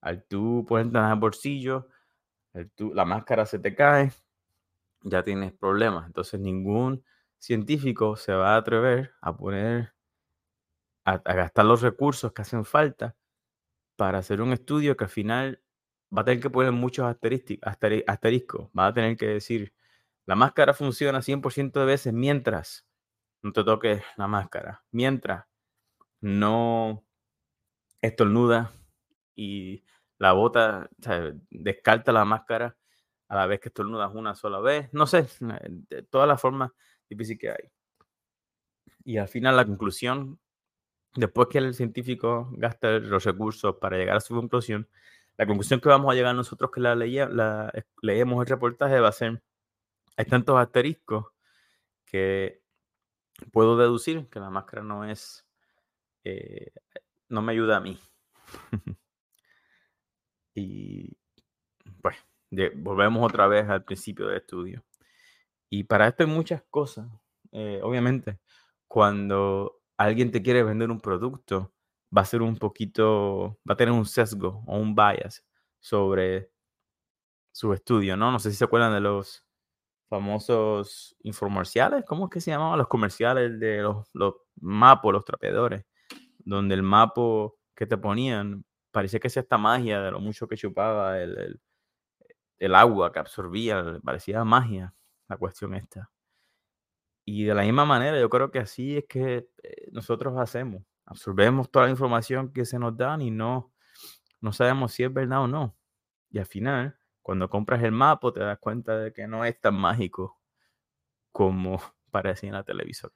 Al 0.00 0.24
tú 0.24 0.64
ponerte 0.66 0.98
en 0.98 1.04
el 1.04 1.16
bolsillo, 1.16 1.88
la 2.78 3.04
máscara 3.04 3.46
se 3.46 3.58
te 3.58 3.74
cae, 3.74 4.12
ya 5.02 5.22
tienes 5.22 5.52
problemas. 5.52 6.06
Entonces 6.06 6.40
ningún 6.40 7.04
científico 7.38 8.16
se 8.16 8.32
va 8.32 8.54
a 8.54 8.58
atrever 8.58 9.12
a 9.20 9.36
poner, 9.36 9.92
a, 11.04 11.18
gastar 11.18 11.64
los 11.64 11.82
recursos 11.82 12.32
que 12.32 12.42
hacen 12.42 12.64
falta 12.64 13.16
para 13.96 14.18
hacer 14.18 14.40
un 14.40 14.52
estudio 14.52 14.96
que 14.96 15.04
al 15.04 15.10
final 15.10 15.62
va 16.16 16.22
a 16.22 16.24
tener 16.24 16.40
que 16.40 16.50
poner 16.50 16.72
muchos 16.72 17.06
asteriscos. 17.06 18.68
Va 18.78 18.86
a 18.86 18.94
tener 18.94 19.16
que 19.16 19.26
decir, 19.26 19.74
la 20.26 20.34
máscara 20.34 20.74
funciona 20.74 21.22
100% 21.22 21.80
de 21.80 21.86
veces 21.86 22.12
mientras 22.12 22.86
no 23.42 23.52
te 23.52 23.64
toques 23.64 24.02
la 24.16 24.26
máscara, 24.26 24.84
mientras 24.90 25.46
no 26.20 27.04
estornuda 28.00 28.72
y 29.34 29.84
la 30.18 30.32
bota, 30.32 30.90
descarta 31.50 32.12
la 32.12 32.24
máscara 32.24 32.76
a 33.28 33.36
la 33.36 33.46
vez 33.46 33.60
que 33.60 33.68
estornudas 33.68 34.14
una 34.14 34.34
sola 34.34 34.60
vez. 34.60 34.92
No 34.92 35.06
sé, 35.06 35.26
de 35.40 36.02
todas 36.02 36.28
las 36.28 36.40
formas 36.40 36.72
difíciles 37.08 37.40
que 37.40 37.50
hay. 37.50 37.70
Y 39.04 39.16
al 39.16 39.28
final 39.28 39.56
la 39.56 39.64
conclusión, 39.64 40.38
después 41.14 41.48
que 41.48 41.58
el 41.58 41.74
científico 41.74 42.50
gasta 42.52 42.98
los 42.98 43.24
recursos 43.24 43.76
para 43.76 43.96
llegar 43.96 44.16
a 44.16 44.20
su 44.20 44.34
conclusión, 44.34 44.88
la 45.36 45.46
conclusión 45.46 45.80
que 45.80 45.88
vamos 45.88 46.12
a 46.12 46.14
llegar 46.14 46.34
nosotros 46.34 46.70
que 46.70 46.80
la, 46.80 46.94
la 46.94 47.72
leemos 48.02 48.42
el 48.42 48.46
reportaje 48.46 49.00
va 49.00 49.08
a 49.08 49.12
ser, 49.12 49.42
hay 50.16 50.26
tantos 50.26 50.58
asteriscos 50.58 51.26
que 52.04 52.62
puedo 53.52 53.78
deducir 53.78 54.28
que 54.28 54.38
la 54.38 54.50
máscara 54.50 54.82
no 54.82 55.04
es, 55.04 55.46
eh, 56.24 56.72
no 57.28 57.42
me 57.42 57.52
ayuda 57.52 57.78
a 57.78 57.80
mí. 57.80 57.98
y 60.54 61.16
pues 62.02 62.16
volvemos 62.76 63.24
otra 63.24 63.46
vez 63.46 63.68
al 63.68 63.84
principio 63.84 64.26
del 64.26 64.38
estudio. 64.38 64.84
Y 65.70 65.84
para 65.84 66.08
esto 66.08 66.24
hay 66.24 66.28
muchas 66.28 66.62
cosas. 66.70 67.08
Eh, 67.52 67.80
obviamente, 67.82 68.40
cuando 68.88 69.80
alguien 69.96 70.30
te 70.30 70.42
quiere 70.42 70.62
vender 70.64 70.90
un 70.90 71.00
producto, 71.00 71.72
va 72.16 72.22
a 72.22 72.24
ser 72.24 72.42
un 72.42 72.56
poquito, 72.56 73.58
va 73.68 73.74
a 73.74 73.76
tener 73.76 73.94
un 73.94 74.06
sesgo 74.06 74.64
o 74.66 74.78
un 74.78 74.94
bias 74.94 75.44
sobre 75.80 76.50
su 77.52 77.72
estudio, 77.72 78.16
¿no? 78.16 78.32
No 78.32 78.38
sé 78.38 78.50
si 78.50 78.56
se 78.56 78.64
acuerdan 78.64 78.92
de 78.94 79.00
los 79.00 79.44
famosos 80.08 81.16
infomerciales, 81.22 82.04
¿cómo 82.04 82.24
es 82.26 82.30
que 82.30 82.40
se 82.40 82.50
llamaban? 82.50 82.78
Los 82.78 82.88
comerciales 82.88 83.60
de 83.60 83.82
los, 83.82 84.08
los 84.14 84.34
mapos, 84.60 85.12
los 85.12 85.24
trapeadores, 85.24 85.84
donde 86.44 86.74
el 86.74 86.82
mapo 86.82 87.58
que 87.74 87.86
te 87.86 87.96
ponían 87.96 88.64
parecía 88.90 89.20
que 89.20 89.28
es 89.28 89.36
esta 89.36 89.58
magia 89.58 90.00
de 90.00 90.10
lo 90.10 90.20
mucho 90.20 90.48
que 90.48 90.56
chupaba 90.56 91.20
el, 91.20 91.60
el, 92.58 92.74
agua 92.74 93.12
que 93.12 93.18
absorbía, 93.20 94.00
parecía 94.04 94.44
magia 94.44 94.94
la 95.28 95.36
cuestión 95.36 95.74
esta. 95.74 96.10
Y 97.24 97.44
de 97.44 97.54
la 97.54 97.62
misma 97.62 97.84
manera, 97.84 98.18
yo 98.18 98.28
creo 98.28 98.50
que 98.50 98.58
así 98.58 98.96
es 98.98 99.04
que 99.08 99.48
eh, 99.62 99.88
nosotros 99.92 100.36
hacemos. 100.38 100.82
Absorbemos 101.04 101.70
toda 101.70 101.86
la 101.86 101.92
información 101.92 102.52
que 102.52 102.64
se 102.64 102.78
nos 102.78 102.96
dan 102.96 103.20
y 103.22 103.30
no, 103.30 103.72
no 104.40 104.52
sabemos 104.52 104.92
si 104.92 105.04
es 105.04 105.12
verdad 105.12 105.42
o 105.42 105.48
no. 105.48 105.76
Y 106.30 106.38
al 106.38 106.46
final, 106.46 106.98
cuando 107.22 107.48
compras 107.48 107.82
el 107.82 107.92
mapa, 107.92 108.32
te 108.32 108.40
das 108.40 108.58
cuenta 108.58 108.98
de 108.98 109.12
que 109.12 109.26
no 109.26 109.44
es 109.44 109.60
tan 109.60 109.74
mágico 109.74 110.40
como 111.32 111.80
parecía 112.10 112.48
en 112.48 112.54
la 112.54 112.64
televisor. 112.64 113.12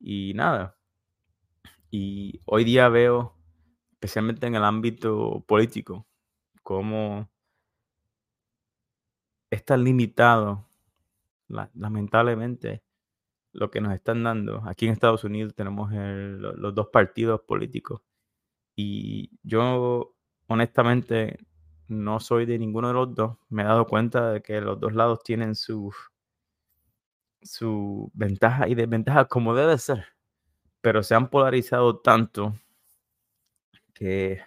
Y 0.00 0.32
nada. 0.34 0.77
Y 1.90 2.40
hoy 2.44 2.64
día 2.64 2.88
veo, 2.88 3.34
especialmente 3.92 4.46
en 4.46 4.54
el 4.54 4.64
ámbito 4.64 5.44
político, 5.46 6.06
cómo 6.62 7.30
está 9.50 9.76
limitado, 9.76 10.68
lamentablemente, 11.48 12.82
lo 13.52 13.70
que 13.70 13.80
nos 13.80 13.94
están 13.94 14.22
dando. 14.24 14.62
Aquí 14.66 14.86
en 14.86 14.92
Estados 14.92 15.24
Unidos 15.24 15.54
tenemos 15.54 15.90
los 15.92 16.74
dos 16.74 16.88
partidos 16.88 17.40
políticos. 17.42 18.02
Y 18.76 19.30
yo, 19.42 20.14
honestamente, 20.48 21.38
no 21.88 22.20
soy 22.20 22.46
de 22.46 22.58
ninguno 22.58 22.88
de 22.88 22.94
los 22.94 23.14
dos. 23.14 23.38
Me 23.48 23.62
he 23.62 23.66
dado 23.66 23.86
cuenta 23.86 24.32
de 24.32 24.42
que 24.42 24.60
los 24.60 24.78
dos 24.80 24.94
lados 24.94 25.22
tienen 25.24 25.54
sus 25.54 25.96
su 27.42 28.10
ventaja 28.14 28.68
y 28.68 28.74
desventaja 28.74 29.26
como 29.26 29.54
debe 29.54 29.78
ser. 29.78 30.06
Pero 30.80 31.02
se 31.02 31.14
han 31.14 31.28
polarizado 31.28 31.98
tanto 31.98 32.54
que 33.94 34.40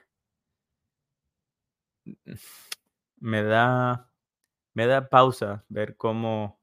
me 3.19 3.43
da, 3.43 4.11
me 4.73 4.87
da 4.87 5.09
pausa 5.09 5.65
ver 5.69 5.95
cómo, 5.95 6.59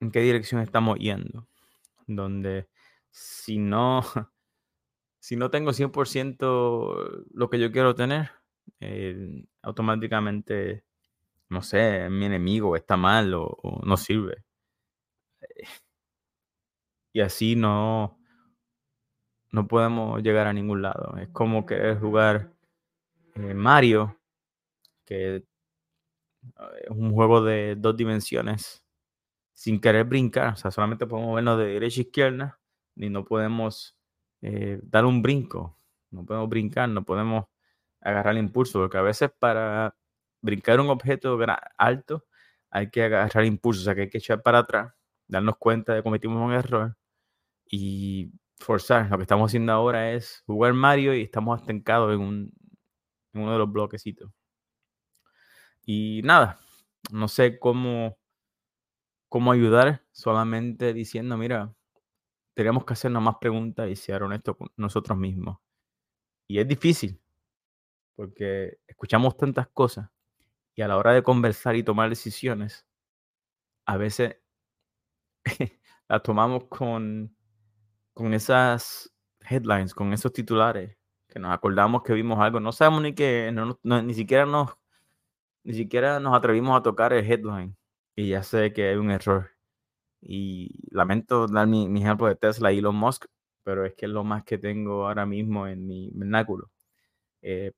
en 0.00 0.10
qué 0.10 0.20
dirección 0.20 0.60
estamos 0.60 0.98
yendo. 0.98 1.46
Donde 2.06 2.68
si 3.10 3.58
no, 3.58 4.02
si 5.20 5.36
no 5.36 5.50
tengo 5.50 5.72
100% 5.72 7.26
lo 7.32 7.50
que 7.50 7.58
yo 7.58 7.72
quiero 7.72 7.94
tener, 7.94 8.30
eh, 8.80 9.44
automáticamente, 9.62 10.84
no 11.48 11.62
sé, 11.62 12.08
mi 12.10 12.26
enemigo 12.26 12.76
está 12.76 12.96
mal 12.96 13.34
o, 13.34 13.58
no 13.84 13.96
sirve. 13.96 14.44
Y 17.18 17.20
así 17.20 17.56
no, 17.56 18.16
no 19.50 19.66
podemos 19.66 20.22
llegar 20.22 20.46
a 20.46 20.52
ningún 20.52 20.82
lado. 20.82 21.16
Es 21.16 21.28
como 21.30 21.66
querer 21.66 21.98
jugar 21.98 22.52
eh, 23.34 23.54
Mario, 23.54 24.20
que 25.04 25.36
es 25.38 25.42
un 26.90 27.12
juego 27.12 27.42
de 27.42 27.74
dos 27.74 27.96
dimensiones, 27.96 28.84
sin 29.52 29.80
querer 29.80 30.04
brincar. 30.04 30.52
O 30.52 30.56
sea, 30.56 30.70
solamente 30.70 31.08
podemos 31.08 31.34
vernos 31.34 31.58
de 31.58 31.66
derecha 31.66 32.02
a 32.02 32.04
izquierda, 32.04 32.60
ni 32.94 33.10
no 33.10 33.24
podemos 33.24 33.98
eh, 34.40 34.78
dar 34.84 35.04
un 35.04 35.20
brinco. 35.20 35.76
No 36.12 36.24
podemos 36.24 36.48
brincar, 36.48 36.88
no 36.88 37.04
podemos 37.04 37.46
agarrar 38.00 38.34
el 38.34 38.44
impulso, 38.44 38.78
porque 38.78 38.98
a 38.98 39.02
veces 39.02 39.28
para 39.36 39.96
brincar 40.40 40.78
un 40.78 40.88
objeto 40.88 41.36
alto 41.78 42.26
hay 42.70 42.90
que 42.90 43.02
agarrar 43.02 43.44
impulso, 43.44 43.80
o 43.80 43.84
sea 43.86 43.96
que 43.96 44.02
hay 44.02 44.08
que 44.08 44.18
echar 44.18 44.40
para 44.40 44.58
atrás, 44.58 44.94
darnos 45.26 45.56
cuenta 45.56 45.94
de 45.94 45.98
que 45.98 46.04
cometimos 46.04 46.40
un 46.40 46.52
error 46.52 46.96
y 47.70 48.32
forzar. 48.58 49.08
Lo 49.10 49.16
que 49.16 49.22
estamos 49.22 49.50
haciendo 49.50 49.72
ahora 49.72 50.12
es 50.12 50.42
jugar 50.46 50.74
Mario 50.74 51.14
y 51.14 51.22
estamos 51.22 51.60
estancados 51.60 52.14
en, 52.14 52.20
un, 52.20 52.52
en 53.32 53.42
uno 53.42 53.52
de 53.52 53.58
los 53.58 53.72
bloquecitos. 53.72 54.30
Y 55.84 56.20
nada, 56.24 56.60
no 57.10 57.28
sé 57.28 57.58
cómo, 57.58 58.18
cómo 59.28 59.52
ayudar, 59.52 60.04
solamente 60.12 60.92
diciendo, 60.92 61.36
mira, 61.36 61.74
tenemos 62.54 62.84
que 62.84 62.92
hacernos 62.94 63.22
más 63.22 63.36
preguntas 63.40 63.88
y 63.88 63.96
ser 63.96 64.22
honestos 64.22 64.56
con 64.56 64.68
nosotros 64.76 65.16
mismos. 65.16 65.58
Y 66.46 66.58
es 66.58 66.68
difícil, 66.68 67.20
porque 68.16 68.78
escuchamos 68.86 69.36
tantas 69.36 69.68
cosas 69.68 70.10
y 70.74 70.82
a 70.82 70.88
la 70.88 70.96
hora 70.96 71.12
de 71.12 71.22
conversar 71.22 71.76
y 71.76 71.82
tomar 71.82 72.08
decisiones, 72.08 72.86
a 73.84 73.96
veces 73.96 74.36
las 76.08 76.22
tomamos 76.22 76.64
con, 76.64 77.36
con 78.18 78.34
esas 78.34 79.12
headlines, 79.48 79.94
con 79.94 80.12
esos 80.12 80.32
titulares, 80.32 80.98
que 81.28 81.38
nos 81.38 81.52
acordamos 81.52 82.02
que 82.02 82.12
vimos 82.14 82.40
algo, 82.40 82.58
no 82.58 82.72
sabemos 82.72 83.02
ni 83.02 83.14
que, 83.14 83.54
ni 83.84 84.12
siquiera 84.12 84.44
nos, 84.44 84.76
ni 85.62 85.74
siquiera 85.74 86.18
nos 86.18 86.34
atrevimos 86.34 86.76
a 86.76 86.82
tocar 86.82 87.12
el 87.12 87.24
headline 87.24 87.76
y 88.16 88.30
ya 88.30 88.42
sé 88.42 88.72
que 88.72 88.88
hay 88.88 88.96
un 88.96 89.12
error. 89.12 89.52
Y 90.20 90.80
lamento 90.90 91.46
dar 91.46 91.68
mi, 91.68 91.88
mi 91.88 92.02
ejemplo 92.02 92.26
de 92.26 92.34
Tesla 92.34 92.72
y 92.72 92.78
Elon 92.78 92.96
Musk, 92.96 93.26
pero 93.62 93.86
es 93.86 93.94
que 93.94 94.06
es 94.06 94.10
lo 94.12 94.24
más 94.24 94.42
que 94.42 94.58
tengo 94.58 95.06
ahora 95.06 95.24
mismo 95.24 95.68
en 95.68 95.86
mi 95.86 96.10
vernáculo. 96.12 96.72
Eh, 97.42 97.70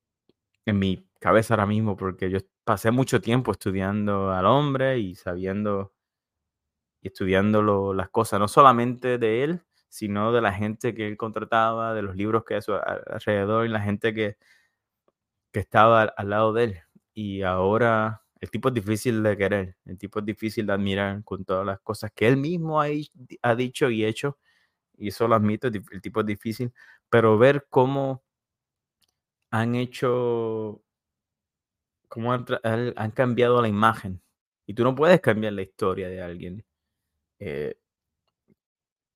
en 0.65 0.79
mi 0.79 1.07
cabeza 1.19 1.53
ahora 1.53 1.67
mismo, 1.67 1.95
porque 1.95 2.31
yo 2.31 2.39
pasé 2.63 2.89
mucho 2.89 3.21
tiempo 3.21 3.51
estudiando 3.51 4.31
al 4.31 4.47
hombre 4.47 4.97
y 4.97 5.13
sabiendo 5.13 5.93
y 7.03 7.09
estudiando 7.09 7.93
las 7.93 8.09
cosas, 8.09 8.39
no 8.39 8.47
solamente 8.47 9.19
de 9.19 9.43
él, 9.43 9.63
sino 9.91 10.31
de 10.31 10.41
la 10.41 10.53
gente 10.53 10.95
que 10.95 11.05
él 11.07 11.17
contrataba, 11.17 11.93
de 11.93 12.01
los 12.01 12.15
libros 12.15 12.45
que 12.45 12.57
eso 12.57 12.79
alrededor 12.85 13.65
y 13.65 13.69
la 13.69 13.81
gente 13.81 14.13
que, 14.13 14.37
que 15.51 15.59
estaba 15.59 16.03
al, 16.03 16.29
lado 16.29 16.53
de 16.53 16.63
él. 16.63 16.79
Y 17.13 17.41
ahora 17.43 18.23
el 18.39 18.49
tipo 18.49 18.69
es 18.69 18.73
difícil 18.73 19.21
de 19.21 19.37
querer, 19.37 19.77
el 19.85 19.97
tipo 19.97 20.19
es 20.19 20.25
difícil 20.25 20.65
de 20.65 20.73
admirar 20.73 21.23
con 21.25 21.43
todas 21.45 21.65
las 21.65 21.81
cosas 21.81 22.11
que 22.15 22.27
él 22.27 22.37
mismo 22.37 22.81
ha, 22.81 22.87
ha 23.41 23.55
dicho 23.55 23.89
y 23.89 24.05
hecho, 24.05 24.39
y 24.97 25.09
eso 25.09 25.27
lo 25.27 25.35
admito, 25.35 25.67
el 25.67 26.01
tipo 26.01 26.21
es 26.21 26.25
difícil, 26.25 26.73
pero 27.09 27.37
ver 27.37 27.67
cómo 27.69 28.23
han 29.51 29.75
hecho, 29.75 30.81
cómo 32.07 32.31
han, 32.33 33.11
cambiado 33.11 33.61
la 33.61 33.67
imagen. 33.67 34.21
Y 34.65 34.73
tú 34.73 34.83
no 34.85 34.95
puedes 34.95 35.19
cambiar 35.19 35.53
la 35.53 35.63
historia 35.63 36.07
de 36.07 36.21
alguien. 36.21 36.65
Eh, 37.39 37.77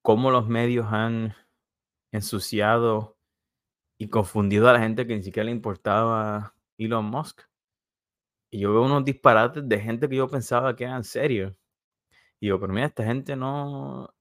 cómo 0.06 0.30
los 0.30 0.48
medios 0.48 0.86
han 0.92 1.34
ensuciado 2.12 3.18
y 3.98 4.08
confundido 4.10 4.70
a 4.70 4.74
la 4.74 4.80
gente 4.80 5.08
que 5.08 5.16
ni 5.16 5.24
siquiera 5.24 5.46
le 5.46 5.52
importaba 5.52 6.56
Elon 6.78 7.06
Musk. 7.06 7.42
Y 8.52 8.60
yo 8.60 8.72
veo 8.72 8.84
unos 8.84 9.04
disparates 9.04 9.68
de 9.68 9.80
gente 9.80 10.08
que 10.08 10.18
yo 10.18 10.28
pensaba 10.28 10.76
que 10.76 10.84
eran 10.84 11.04
serios. 11.04 11.56
digo, 12.40 12.60
pero 12.60 12.72
mira, 12.72 12.86
esta 12.86 13.04
gente 13.04 13.36
no, 13.36 14.14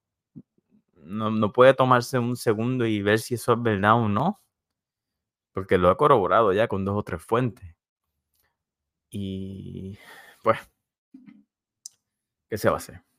no, 0.94 1.30
no 1.30 1.52
puede 1.52 1.74
tomarse 1.74 2.18
un 2.18 2.36
segundo 2.36 2.86
y 2.86 3.02
ver 3.02 3.18
si 3.18 3.34
eso 3.34 3.52
es 3.52 3.62
verdad 3.62 3.94
o 3.96 4.08
no, 4.08 4.40
porque 5.52 5.76
lo 5.76 5.90
ha 5.90 5.98
corroborado 5.98 6.54
ya 6.54 6.66
con 6.66 6.86
dos 6.86 6.96
o 6.96 7.02
tres 7.02 7.22
fuentes. 7.22 7.76
Y 9.10 9.98
pues, 10.42 10.58
¿qué 12.48 12.56
se 12.56 12.70
va 12.70 12.76
a 12.76 12.78
hacer? 12.78 13.13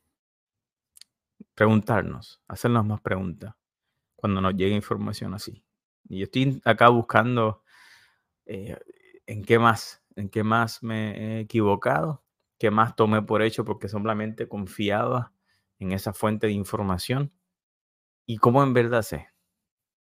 Preguntarnos, 1.55 2.41
hacernos 2.47 2.85
más 2.85 3.01
preguntas 3.01 3.55
cuando 4.15 4.41
nos 4.41 4.55
llegue 4.55 4.75
información 4.75 5.33
así. 5.33 5.63
Y 6.09 6.19
yo 6.19 6.23
estoy 6.25 6.61
acá 6.65 6.89
buscando 6.89 7.63
eh, 8.45 8.77
en 9.25 9.43
qué 9.43 9.57
más, 9.59 10.03
en 10.15 10.29
qué 10.29 10.43
más 10.43 10.83
me 10.83 11.37
he 11.37 11.39
equivocado, 11.41 12.23
qué 12.59 12.71
más 12.71 12.95
tomé 12.95 13.21
por 13.21 13.41
hecho 13.41 13.65
porque 13.65 13.87
simplemente 13.87 14.47
confiaba 14.47 15.33
en 15.79 15.93
esa 15.93 16.13
fuente 16.13 16.47
de 16.47 16.53
información 16.53 17.31
y 18.25 18.37
cómo 18.37 18.63
en 18.63 18.73
verdad 18.73 19.01
sé 19.01 19.29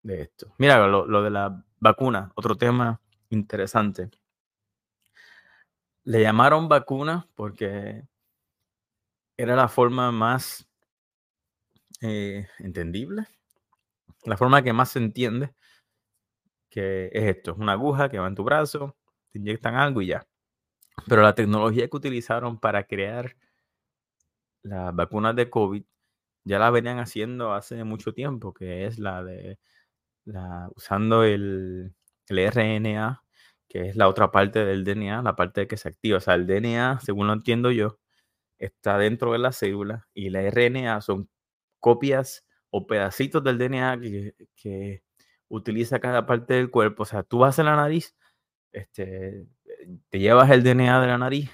de 0.03 0.23
esto. 0.23 0.55
Mira, 0.59 0.87
lo, 0.87 1.07
lo 1.07 1.23
de 1.23 1.31
la 1.31 1.65
vacuna, 1.79 2.33
otro 2.35 2.57
tema 2.57 3.01
interesante. 3.31 4.11
Le 6.05 6.23
llamaron 6.23 6.69
vacuna 6.69 7.29
porque 7.35 8.03
era 9.37 9.55
la 9.57 9.69
forma 9.69 10.11
más 10.13 10.66
eh, 12.03 12.49
entendible, 12.59 13.27
la 14.25 14.37
forma 14.37 14.63
que 14.63 14.73
más 14.73 14.91
se 14.91 14.99
entiende 14.99 15.55
que 16.71 17.07
es 17.13 17.37
esto, 17.37 17.53
es 17.53 17.59
una 17.59 17.73
aguja 17.73 18.09
que 18.09 18.19
va 18.19 18.29
en 18.29 18.35
tu 18.35 18.45
brazo, 18.45 18.97
te 19.33 19.39
inyectan 19.39 19.77
algo 19.77 20.03
y 20.03 20.09
ya. 20.09 20.27
Pero 21.09 21.23
la 21.23 21.35
tecnología 21.35 21.89
que 21.89 21.97
utilizaron 21.97 22.59
para 22.59 22.85
crear 22.85 23.37
las 24.63 24.95
vacunas 24.95 25.37
de 25.37 25.49
COVID 25.51 25.85
ya 26.45 26.59
la 26.59 26.71
venían 26.71 26.99
haciendo 26.99 27.55
hace 27.55 27.85
mucho 27.85 28.13
tiempo, 28.15 28.55
que 28.55 28.87
es 28.87 28.99
la 28.99 29.25
de 29.25 29.59
usando 30.75 31.25
el, 31.25 31.95
el 32.29 32.39
RNA, 32.39 33.23
que 33.69 33.89
es 33.91 33.97
la 33.97 34.09
otra 34.09 34.31
parte 34.31 34.65
del 34.65 34.85
DNA, 34.85 35.23
la 35.23 35.37
parte 35.37 35.67
que 35.69 35.77
se 35.77 35.89
activa. 35.89 36.19
O 36.19 36.21
sea, 36.21 36.35
el 36.35 36.47
DNA, 36.47 37.01
según 37.01 37.29
lo 37.29 37.33
entiendo 37.33 37.71
yo, 37.71 37.99
está 38.59 38.99
dentro 38.99 39.33
de 39.33 39.39
la 39.39 39.53
célula 39.53 40.09
y 40.15 40.31
la 40.31 40.43
RNA 40.51 41.01
son 41.01 41.29
copias 41.87 42.45
o 42.71 42.85
pedacitos 42.85 43.45
del 43.45 43.59
DNA 43.59 44.01
que, 44.57 45.05
utiliza 45.49 46.01
cada 46.01 46.27
parte 46.27 46.55
del 46.55 46.69
cuerpo. 46.69 47.05
O 47.05 47.07
sea, 47.07 47.23
tú 47.23 47.39
vas 47.39 47.57
a 47.61 47.63
la 47.63 47.77
nariz, 47.77 48.17
este, 48.73 49.47
te 50.09 50.19
llevas 50.19 50.51
el 50.51 50.65
DNA 50.65 51.01
de 51.01 51.07
la 51.07 51.17
nariz 51.17 51.49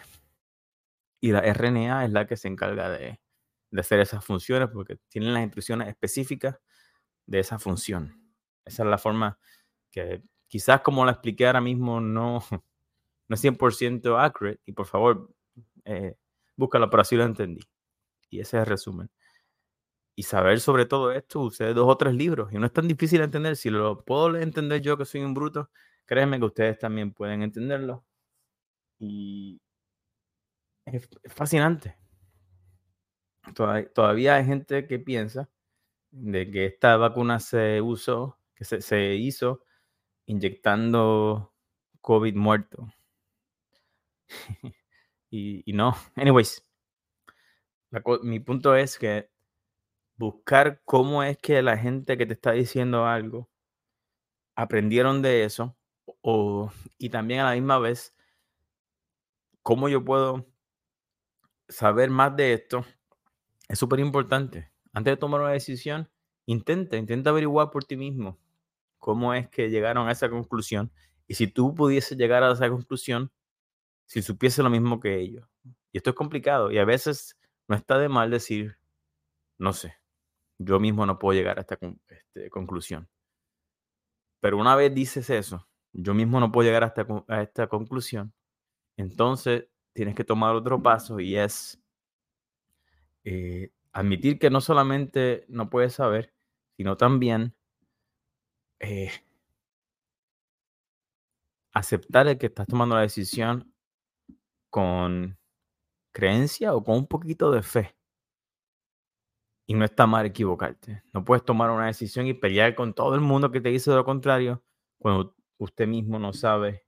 y 1.21 1.33
la 1.33 1.43
RNA 1.43 2.07
es 2.07 2.13
la 2.13 2.27
que 2.27 2.39
se 2.39 2.49
encarga 2.49 2.89
de, 2.89 3.21
hacer 3.77 4.01
esas 4.01 4.25
funciones 4.25 4.71
porque 4.73 4.97
tienen 5.09 5.35
las 5.35 5.43
instrucciones 5.43 5.89
específicas 5.89 6.59
de 7.27 7.41
esa 7.41 7.59
función. 7.59 8.33
Esa 8.65 8.85
es 8.85 8.89
la 8.89 8.97
forma 8.97 9.39
que 9.91 10.23
quizás 10.49 10.81
como 10.81 11.05
la 11.05 11.13
expliqué 11.13 11.47
ahora 11.47 11.61
mismo 11.61 12.01
no, 12.01 12.43
no 13.29 13.35
es 13.35 13.45
100% 13.45 14.19
accurate 14.19 14.63
y 14.65 14.73
por 14.73 14.87
favor 14.87 15.31
eh, 15.85 16.17
búscalo, 16.57 16.89
pero 16.89 17.03
así 17.03 17.17
lo 17.17 17.25
entendí. 17.25 17.61
Y 18.31 18.41
ese 18.41 18.57
es 18.57 18.63
el 18.63 18.67
resumen 18.67 19.11
y 20.15 20.25
saber 20.25 20.61
sobre 20.61 20.87
todo 20.87 21.13
esto, 21.13 21.41
usé 21.41 21.73
dos 21.75 21.89
o 21.89 21.97
tres 21.97 22.15
libros 22.15 22.53
y 22.53 22.59
no 22.59 22.67
es 22.67 22.73
tan 22.73 22.89
difícil 22.89 23.19
de 23.19 23.25
entender. 23.25 23.57
Si 23.57 23.71
lo 23.71 24.05
puedo 24.05 24.37
entender 24.37 24.83
yo 24.83 24.99
que 24.99 25.05
soy 25.05 25.23
un 25.23 25.35
bruto, 25.35 25.71
créanme 26.07 26.39
que 26.39 26.45
ustedes 26.47 26.79
también 26.79 27.13
pueden 27.13 27.43
entenderlo. 27.43 28.05
Y 28.99 29.61
es, 30.85 31.09
fascinante. 31.27 31.97
Todavía, 33.95 34.37
hay 34.37 34.45
gente 34.45 34.87
que 34.87 34.99
piensa 34.99 35.51
de 36.11 36.51
que 36.51 36.67
esta 36.67 36.97
vacuna 36.97 37.41
se 37.41 37.81
usó, 37.81 38.39
que 38.55 38.65
se, 38.65 39.15
hizo 39.17 39.65
inyectando 40.27 41.53
COVID 42.01 42.35
muerto. 42.37 42.93
y, 45.31 45.63
y, 45.71 45.73
no, 45.73 45.97
anyways, 46.15 46.65
mi 48.23 48.41
punto 48.41 48.77
es 48.77 48.99
que 48.99 49.32
buscar 50.23 50.81
cómo 50.85 51.25
es 51.25 51.37
que 51.37 51.63
la 51.63 51.77
gente 51.77 52.17
que 52.17 52.27
te 52.27 52.35
está 52.35 52.53
diciendo 52.53 53.07
algo 53.07 53.51
aprendieron 54.55 55.21
de 55.21 55.43
eso 55.43 55.77
o, 56.21 56.71
y 56.97 57.09
también 57.09 57.41
a 57.41 57.47
la 57.47 57.55
misma 57.55 57.81
vez 57.81 58.15
cómo 59.65 59.89
yo 59.89 60.05
puedo 60.05 60.47
saber 61.69 62.09
más 62.11 62.37
de 62.37 62.53
esto 62.53 62.85
es 63.69 63.81
súper 63.81 63.99
importante. 63.99 64.71
Antes 64.93 65.13
de 65.13 65.17
tomar 65.17 65.41
una 65.41 65.51
decisión, 65.51 66.09
intenta, 66.47 66.97
intenta 66.97 67.31
averiguar 67.31 67.71
por 67.71 67.85
ti 67.85 67.97
mismo 67.97 68.39
cómo 68.99 69.35
es 69.35 69.49
que 69.49 69.71
llegaron 69.71 70.07
a 70.07 70.13
esa 70.13 70.31
conclusión 70.31 70.93
y 71.27 71.35
si 71.35 71.49
tú 71.49 71.75
pudieses 71.75 72.17
llegar 72.17 72.45
a 72.45 72.53
esa 72.53 72.69
conclusión, 72.69 73.33
si 74.07 74.23
supiese 74.23 74.63
lo 74.63 74.71
mismo 74.71 75.01
que 75.01 75.19
ellos. 75.19 75.49
Y 75.91 75.97
esto 75.97 76.11
es 76.11 76.17
complicado 76.17 76.71
y 76.71 76.79
a 76.79 76.85
veces 76.85 77.37
no 77.67 77.75
está 77.75 77.99
de 77.99 78.09
mal 78.09 78.31
decir, 78.31 78.77
no 79.59 79.73
sé, 79.73 80.02
yo 80.65 80.81
mismo 80.81 81.07
no 81.07 81.19
puedo 81.19 81.39
llegar 81.39 81.59
a 81.59 81.63
esta 81.63 81.79
este, 82.09 82.51
conclusión. 82.51 83.09
Pero 84.41 84.59
una 84.59 84.75
vez 84.77 84.95
dices 84.95 85.31
eso, 85.31 85.69
yo 85.93 86.15
mismo 86.15 86.41
no 86.41 86.51
puedo 86.51 86.67
llegar 86.67 86.85
a 86.85 87.43
esta, 87.43 87.67
conclusión, 87.69 88.33
entonces 88.97 89.69
tienes 89.93 90.15
que 90.15 90.25
tomar 90.25 90.55
otro 90.55 90.83
paso 90.83 91.21
y 91.21 91.37
es 91.37 91.81
eh, 93.25 93.71
admitir 93.93 94.39
que 94.39 94.51
no 94.51 94.61
solamente 94.61 95.45
no 95.49 95.71
puedes 95.71 95.95
saber, 95.95 96.33
sino 96.77 96.97
también 96.97 97.55
eh, 98.81 99.13
aceptar 101.73 102.27
el 102.27 102.39
que 102.39 102.47
estás 102.47 102.67
tomando 102.67 102.97
la 102.97 103.03
decisión 103.03 103.73
con 104.71 105.39
creencia 106.13 106.75
o 106.75 106.83
con 106.83 106.97
un 106.97 107.07
poquito 107.07 107.51
de 107.51 107.63
fe. 107.63 107.95
Y 109.67 109.75
no 109.75 109.85
está 109.85 110.07
mal 110.07 110.27
equivocarte. 110.27 111.03
No 111.13 111.25
puedes 111.25 111.45
tomar 111.45 111.71
una 111.71 111.87
decisión 111.87 112.27
y 112.27 112.35
pelear 112.35 112.75
con 112.75 112.95
todo 112.95 113.15
el 113.15 113.21
mundo 113.21 113.51
que 113.51 113.61
te 113.61 113.69
dice 113.69 113.91
lo 113.93 114.05
contrario 114.05 114.63
cuando 114.99 115.35
usted 115.59 115.87
mismo 115.87 116.19
no 116.19 116.33
sabe 116.33 116.85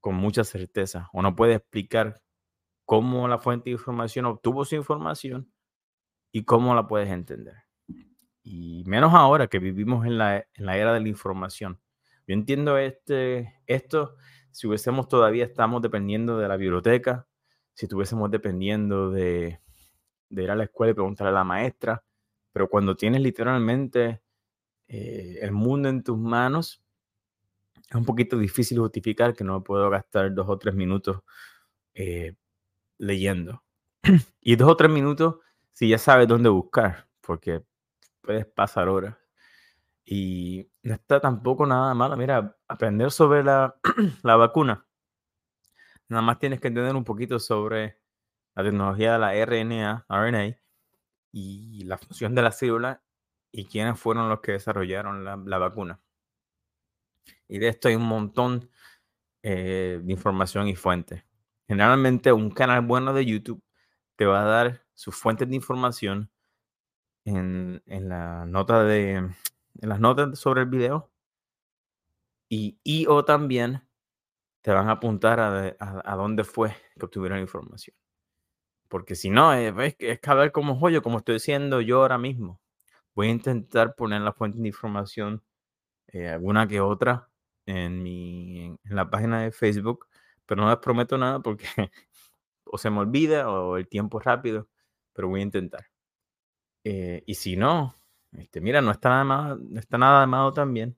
con 0.00 0.14
mucha 0.14 0.44
certeza 0.44 1.08
o 1.12 1.22
no 1.22 1.34
puede 1.34 1.54
explicar 1.54 2.22
cómo 2.84 3.28
la 3.28 3.38
fuente 3.38 3.70
de 3.70 3.72
información 3.72 4.26
obtuvo 4.26 4.64
su 4.64 4.76
información 4.76 5.52
y 6.32 6.44
cómo 6.44 6.74
la 6.74 6.86
puedes 6.86 7.10
entender. 7.10 7.54
Y 8.42 8.84
menos 8.86 9.12
ahora 9.14 9.48
que 9.48 9.58
vivimos 9.58 10.06
en 10.06 10.18
la, 10.18 10.38
en 10.38 10.66
la 10.66 10.76
era 10.76 10.94
de 10.94 11.00
la 11.00 11.08
información. 11.08 11.80
Yo 12.26 12.34
entiendo 12.34 12.78
este, 12.78 13.60
esto 13.66 14.16
si 14.50 14.66
hubiésemos 14.66 15.08
todavía 15.08 15.44
estamos 15.44 15.82
dependiendo 15.82 16.38
de 16.38 16.48
la 16.48 16.56
biblioteca, 16.56 17.28
si 17.74 17.86
estuviésemos 17.86 18.30
dependiendo 18.30 19.10
de, 19.10 19.60
de 20.28 20.42
ir 20.42 20.50
a 20.50 20.56
la 20.56 20.64
escuela 20.64 20.92
y 20.92 20.94
preguntarle 20.94 21.30
a 21.30 21.34
la 21.34 21.44
maestra, 21.44 22.04
pero 22.52 22.68
cuando 22.68 22.96
tienes 22.96 23.20
literalmente 23.20 24.22
eh, 24.88 25.38
el 25.42 25.52
mundo 25.52 25.88
en 25.88 26.02
tus 26.02 26.18
manos, 26.18 26.82
es 27.88 27.94
un 27.94 28.04
poquito 28.04 28.38
difícil 28.38 28.78
justificar 28.78 29.34
que 29.34 29.44
no 29.44 29.62
puedo 29.64 29.88
gastar 29.90 30.34
dos 30.34 30.48
o 30.48 30.58
tres 30.58 30.74
minutos 30.74 31.20
eh, 31.94 32.34
leyendo. 32.98 33.62
y 34.40 34.56
dos 34.56 34.70
o 34.70 34.76
tres 34.76 34.90
minutos 34.90 35.36
si 35.72 35.88
ya 35.88 35.98
sabes 35.98 36.26
dónde 36.26 36.48
buscar, 36.48 37.06
porque 37.20 37.62
puedes 38.20 38.46
pasar 38.46 38.88
horas. 38.88 39.16
Y 40.04 40.68
no 40.82 40.94
está 40.94 41.20
tampoco 41.20 41.66
nada 41.66 41.94
malo. 41.94 42.16
Mira, 42.16 42.56
aprender 42.66 43.10
sobre 43.10 43.44
la, 43.44 43.76
la 44.22 44.36
vacuna. 44.36 44.86
Nada 46.08 46.22
más 46.22 46.38
tienes 46.38 46.60
que 46.60 46.68
entender 46.68 46.96
un 46.96 47.04
poquito 47.04 47.38
sobre 47.38 48.00
la 48.58 48.64
tecnología 48.64 49.12
de 49.12 49.18
la 49.20 49.46
RNA, 49.46 50.06
RNA 50.08 50.58
y 51.30 51.84
la 51.84 51.96
función 51.96 52.34
de 52.34 52.42
la 52.42 52.50
célula 52.50 53.04
y 53.52 53.66
quiénes 53.66 54.00
fueron 54.00 54.28
los 54.28 54.40
que 54.40 54.50
desarrollaron 54.50 55.24
la, 55.24 55.58
vacuna. 55.58 56.00
Y 57.46 57.60
de 57.60 57.68
esto 57.68 57.86
hay 57.86 57.94
un 57.94 58.02
montón 58.02 58.68
eh, 59.44 60.00
de 60.02 60.12
información 60.12 60.66
y 60.66 60.74
fuentes. 60.74 61.22
Generalmente 61.68 62.32
un 62.32 62.50
canal 62.50 62.80
bueno 62.80 63.12
de 63.12 63.26
YouTube 63.26 63.62
te 64.16 64.26
va 64.26 64.42
a 64.42 64.46
dar 64.46 64.84
sus 64.92 65.14
fuentes 65.14 65.48
de 65.48 65.54
información 65.54 66.28
en, 67.24 67.80
la 67.86 68.44
nota 68.44 68.82
de 68.82 69.12
en 69.12 69.88
las 69.88 70.00
notas 70.00 70.36
sobre 70.36 70.62
el 70.62 70.68
video 70.68 71.12
y, 72.48 72.80
y 72.82 73.06
o 73.06 73.24
también 73.24 73.86
te 74.62 74.72
van 74.72 74.88
a 74.88 74.92
apuntar 74.92 75.38
a, 75.38 75.76
a 75.78 76.16
dónde 76.16 76.42
fue 76.42 76.74
que 76.98 77.04
obtuvieron 77.04 77.38
la 77.38 77.42
información. 77.42 77.97
Porque 78.88 79.14
si 79.16 79.30
no, 79.30 79.52
es, 79.52 79.74
es 79.98 80.20
caber 80.20 80.52
como 80.52 80.76
joyo, 80.78 81.02
como 81.02 81.18
estoy 81.18 81.34
diciendo 81.34 81.80
yo 81.80 82.02
ahora 82.02 82.18
mismo. 82.18 82.60
Voy 83.14 83.28
a 83.28 83.30
intentar 83.32 83.94
poner 83.96 84.22
la 84.22 84.32
fuente 84.32 84.58
de 84.60 84.68
información, 84.68 85.42
eh, 86.08 86.28
alguna 86.28 86.68
que 86.68 86.80
otra, 86.80 87.30
en, 87.66 88.02
mi, 88.02 88.66
en, 88.66 88.78
la 88.84 89.10
página 89.10 89.42
de 89.42 89.52
Facebook, 89.52 90.08
pero 90.46 90.62
no 90.62 90.70
les 90.70 90.78
prometo 90.78 91.18
nada 91.18 91.40
porque 91.40 91.66
o 92.64 92.78
se 92.78 92.90
me 92.90 93.00
olvida 93.00 93.50
o 93.50 93.76
el 93.76 93.88
tiempo 93.88 94.20
es 94.20 94.24
rápido. 94.26 94.68
pero 95.12 95.28
voy 95.28 95.40
a 95.40 95.44
intentar. 95.44 95.86
Eh, 96.84 97.22
y 97.26 97.34
si 97.34 97.56
no, 97.56 97.94
este, 98.32 98.60
mira, 98.60 98.80
no 98.82 98.90
está, 98.92 99.24
nada 99.24 99.58
no 99.60 99.80
está 99.80 99.98
nada 99.98 100.26
malo 100.26 100.52
también. 100.52 100.96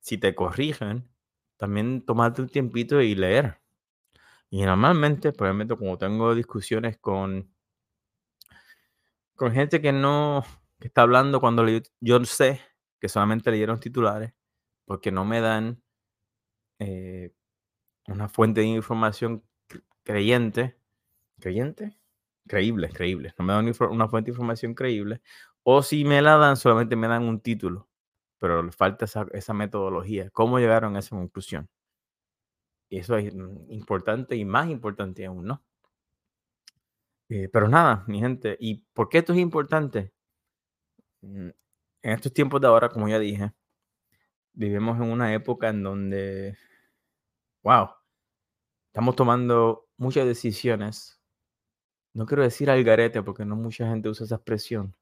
Si 0.00 0.18
te 0.18 0.34
corrigen, 0.34 1.08
también 1.58 2.04
tomarte 2.04 2.42
un 2.42 2.48
tiempito 2.50 3.00
y 3.02 3.14
leer. 3.14 3.60
Y 4.50 4.62
normalmente, 4.64 5.32
por 5.32 5.46
ejemplo, 5.48 5.76
como 5.78 5.98
tengo 5.98 6.34
discusiones 6.34 6.98
con, 6.98 7.50
con 9.34 9.52
gente 9.52 9.80
que 9.80 9.92
no 9.92 10.44
que 10.80 10.88
está 10.88 11.02
hablando 11.02 11.40
cuando 11.40 11.64
yo 12.00 12.24
sé 12.24 12.60
que 13.00 13.08
solamente 13.08 13.50
leyeron 13.50 13.80
titulares, 13.80 14.32
porque 14.86 15.10
no 15.12 15.24
me 15.24 15.40
dan 15.40 15.82
eh, 16.78 17.32
una 18.08 18.28
fuente 18.28 18.62
de 18.62 18.68
información 18.68 19.44
creyente, 20.04 20.78
creyente, 21.40 21.98
creíble, 22.48 22.90
creíble, 22.90 23.34
no 23.38 23.44
me 23.44 23.54
dan 23.54 23.72
una 23.90 24.08
fuente 24.08 24.30
de 24.30 24.34
información 24.34 24.74
creíble, 24.74 25.22
o 25.64 25.82
si 25.82 26.04
me 26.04 26.22
la 26.22 26.36
dan, 26.38 26.56
solamente 26.56 26.96
me 26.96 27.08
dan 27.08 27.24
un 27.24 27.40
título, 27.40 27.88
pero 28.38 28.62
le 28.62 28.72
falta 28.72 29.06
esa, 29.06 29.26
esa 29.32 29.54
metodología, 29.54 30.30
cómo 30.30 30.58
llegaron 30.60 30.96
a 30.96 31.00
esa 31.00 31.16
conclusión. 31.16 31.68
Eso 32.90 33.16
es 33.16 33.34
mm, 33.34 33.70
importante 33.70 34.36
y 34.36 34.44
más 34.44 34.68
importante 34.68 35.26
aún, 35.26 35.46
¿no? 35.46 35.62
Eh, 37.28 37.48
pero 37.52 37.68
nada, 37.68 38.04
mi 38.06 38.20
gente, 38.20 38.56
¿y 38.58 38.76
por 38.94 39.08
qué 39.08 39.18
esto 39.18 39.32
es 39.34 39.38
importante? 39.38 40.12
Mm, 41.20 41.48
en 42.02 42.12
estos 42.12 42.32
tiempos 42.32 42.60
de 42.60 42.68
ahora, 42.68 42.88
como 42.88 43.08
ya 43.08 43.18
dije, 43.18 43.52
vivimos 44.52 44.96
en 44.96 45.04
una 45.04 45.34
época 45.34 45.68
en 45.68 45.82
donde, 45.82 46.56
wow, 47.62 47.90
estamos 48.88 49.16
tomando 49.16 49.88
muchas 49.96 50.26
decisiones. 50.26 51.20
No 52.14 52.26
quiero 52.26 52.42
decir 52.42 52.70
al 52.70 52.82
garete 52.82 53.22
porque 53.22 53.44
no 53.44 53.56
mucha 53.56 53.88
gente 53.88 54.08
usa 54.08 54.24
esa 54.24 54.36
expresión. 54.36 54.96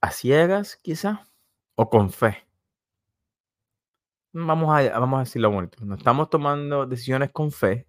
A 0.00 0.10
ciegas, 0.10 0.76
quizá, 0.82 1.28
o 1.76 1.88
con 1.90 2.10
fe. 2.10 2.46
Vamos 4.36 4.68
a, 4.76 4.98
vamos 4.98 5.18
a 5.18 5.20
decirlo 5.20 5.50
bonito. 5.52 5.84
No 5.84 5.94
estamos 5.94 6.28
tomando 6.28 6.86
decisiones 6.86 7.30
con 7.30 7.52
fe 7.52 7.86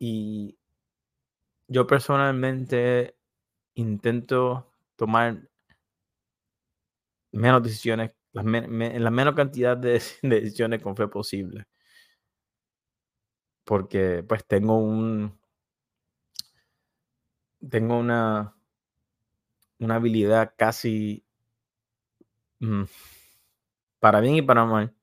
y 0.00 0.58
yo 1.68 1.86
personalmente 1.86 3.16
intento 3.74 4.72
tomar 4.96 5.48
menos 7.30 7.62
decisiones, 7.62 8.10
en 8.34 9.04
la 9.04 9.10
menos 9.12 9.36
cantidad 9.36 9.76
de, 9.76 10.02
decisiones 10.22 10.82
con 10.82 10.96
fe 10.96 11.06
posible. 11.06 11.66
Porque 13.64 14.24
pues 14.26 14.44
tengo 14.46 14.78
un, 14.78 15.38
tengo 17.70 17.98
una, 17.98 18.56
una 19.78 19.94
habilidad 19.94 20.54
casi 20.56 21.24
mm, 22.60 22.84
para 24.00 24.20
bien 24.20 24.36
y 24.36 24.42
para 24.42 24.64
mal, 24.64 24.95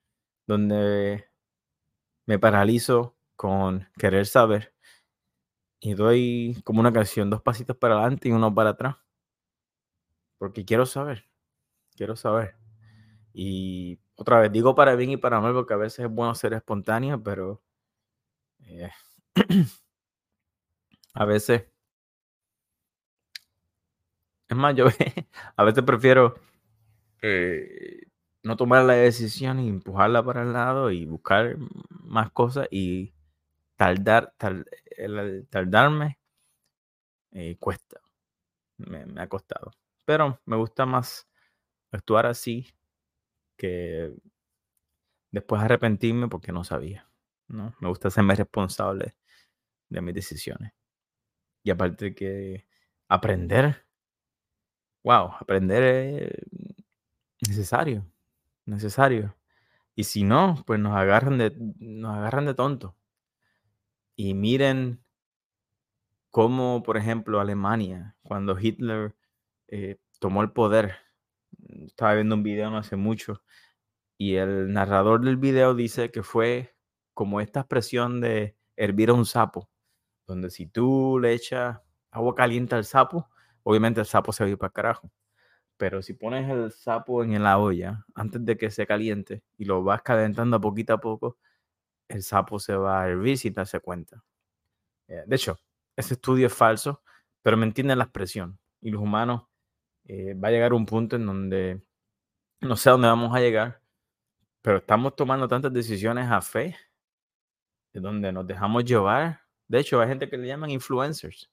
donde 0.48 1.28
me 2.26 2.40
paralizo 2.40 3.16
con 3.36 3.88
querer 3.98 4.26
saber 4.26 4.74
y 5.80 5.94
doy 5.96 6.62
como 6.64 6.80
una 6.80 6.94
canción, 6.94 7.30
dos 7.30 7.42
pasitos 7.42 7.78
para 7.78 7.96
adelante 7.96 8.30
y 8.30 8.32
uno 8.32 8.54
para 8.54 8.72
atrás, 8.72 8.98
porque 10.38 10.66
quiero 10.66 10.86
saber 10.86 11.34
quiero 11.96 12.16
saber. 12.16 12.56
Y 13.34 14.00
otra 14.16 14.40
vez, 14.40 14.52
digo 14.52 14.76
para 14.76 14.96
bien 14.96 15.12
y 15.12 15.18
para 15.18 15.40
mal, 15.42 15.54
porque 15.54 15.74
a 15.74 15.78
veces 15.78 16.06
es 16.06 16.12
bueno 16.12 16.36
ser 16.36 16.54
espontánea, 16.54 17.18
pero 17.18 17.62
eh, 18.68 18.92
a 21.14 21.26
veces, 21.26 21.66
es 24.48 24.58
más, 24.58 24.76
yo 24.76 24.86
a 25.56 25.64
veces 25.64 25.84
prefiero 25.84 26.36
eh, 27.22 28.04
no 28.44 28.58
tomar 28.58 28.84
la 28.86 28.94
decisión 28.94 29.60
y 29.60 29.70
empujarla 29.70 30.24
para 30.24 30.44
el 30.44 30.54
lado 30.54 30.92
y 30.92 31.06
buscar 31.06 31.58
más 31.90 32.32
cosas 32.32 32.68
y 32.72 33.14
tardar, 33.78 34.34
tardarme 35.50 36.20
eh, 37.32 37.58
cuesta, 37.60 38.00
me 38.78 39.22
ha 39.22 39.28
costado. 39.28 39.72
Pero 40.06 40.40
me 40.46 40.58
gusta 40.58 40.86
más 40.86 41.28
actuar 41.92 42.26
así 42.26 42.68
que 43.58 44.14
después 45.32 45.62
arrepentirme 45.62 46.28
porque 46.30 46.52
no 46.52 46.64
sabía. 46.64 47.10
¿no? 47.48 47.76
Me 47.80 47.90
gusta 47.90 48.10
serme 48.10 48.36
responsable 48.36 49.16
de 49.90 50.02
mis 50.02 50.16
decisiones. 50.16 50.74
Y 51.64 51.72
aparte 51.72 52.14
que 52.16 52.68
aprender, 53.08 53.86
wow, 55.04 55.32
aprender 55.40 55.84
es 57.42 57.50
necesario, 57.50 58.06
necesario. 58.66 59.36
Y 59.96 60.06
si 60.06 60.24
no, 60.24 60.64
pues 60.66 60.80
nos 60.80 60.96
agarran 60.96 61.38
de, 61.38 61.56
nos 61.80 62.16
agarran 62.16 62.46
de 62.46 62.54
tonto. 62.56 62.96
Y 64.16 64.34
miren 64.34 65.04
cómo, 66.32 66.84
por 66.84 66.98
ejemplo, 66.98 67.40
Alemania, 67.40 68.16
cuando 68.24 68.60
Hitler 68.60 69.16
eh, 69.68 69.98
tomó 70.20 70.42
el 70.42 70.52
poder, 70.52 70.96
estaba 71.86 72.16
viendo 72.16 72.36
un 72.36 72.44
video 72.44 72.70
no 72.70 72.78
hace 72.78 72.96
mucho 72.96 73.44
y 74.18 74.36
el 74.36 74.72
narrador 74.72 75.22
del 75.22 75.38
video 75.38 75.76
dice 75.76 76.12
que 76.12 76.24
fue 76.24 76.76
como 77.14 77.42
esta 77.42 77.62
expresión 77.62 78.22
de 78.22 78.56
hervir 78.76 79.10
a 79.10 79.14
un 79.14 79.26
sapo, 79.26 79.70
donde 80.28 80.50
si 80.50 80.66
tú 80.68 81.20
le 81.22 81.34
echas 81.34 81.80
agua 82.12 82.36
caliente 82.36 82.76
al 82.76 82.86
sapo, 82.86 83.30
obviamente 83.64 84.00
el 84.00 84.06
sapo 84.06 84.32
se 84.32 84.44
va 84.44 84.48
a 84.48 84.52
ir 84.52 84.58
para 84.58 84.72
carajo. 84.72 85.12
Pero 85.78 86.02
si 86.02 86.14
pones 86.14 86.50
el 86.50 86.72
sapo 86.72 87.24
en 87.24 87.42
la 87.44 87.58
olla 87.58 88.06
antes 88.16 88.44
de 88.46 88.58
que 88.58 88.70
se 88.72 88.86
caliente 88.86 89.44
y 89.58 89.66
lo 89.66 89.84
vas 89.84 90.02
calentando 90.02 90.62
poquito 90.62 90.94
a 90.94 91.00
poco, 91.00 91.38
el 92.08 92.24
sapo 92.24 92.60
se 92.60 92.76
va 92.76 93.04
a 93.04 93.08
hervir 93.10 93.38
sin 93.38 93.54
darse 93.54 93.80
cuenta. 93.80 94.24
Eh, 95.08 95.24
de 95.26 95.36
hecho, 95.36 95.58
ese 95.96 96.16
estudio 96.16 96.48
es 96.48 96.54
falso, 96.54 97.02
pero 97.42 97.58
me 97.58 97.66
entienden 97.66 97.98
la 97.98 98.06
expresión. 98.06 98.60
Y 98.82 98.92
los 98.92 99.02
humanos 99.02 99.44
eh, 100.06 100.34
va 100.34 100.50
a 100.50 100.52
llegar 100.52 100.74
un 100.74 100.86
punto 100.86 101.16
en 101.16 101.26
donde 101.26 101.82
no 102.62 102.76
sé 102.76 102.90
a 102.90 102.94
dónde 102.94 103.08
vamos 103.08 103.36
a 103.36 103.40
llegar, 103.40 103.82
pero 104.62 104.78
estamos 104.78 105.16
tomando 105.16 105.48
tantas 105.48 105.74
decisiones 105.74 106.30
a 106.30 106.42
fe, 106.42 106.76
de 107.92 108.00
donde 108.00 108.32
nos 108.32 108.48
dejamos 108.48 108.86
llevar. 108.86 109.42
De 109.68 109.80
hecho, 109.80 110.00
hay 110.00 110.08
gente 110.08 110.30
que 110.30 110.38
le 110.38 110.48
llaman 110.48 110.70
influencers, 110.70 111.52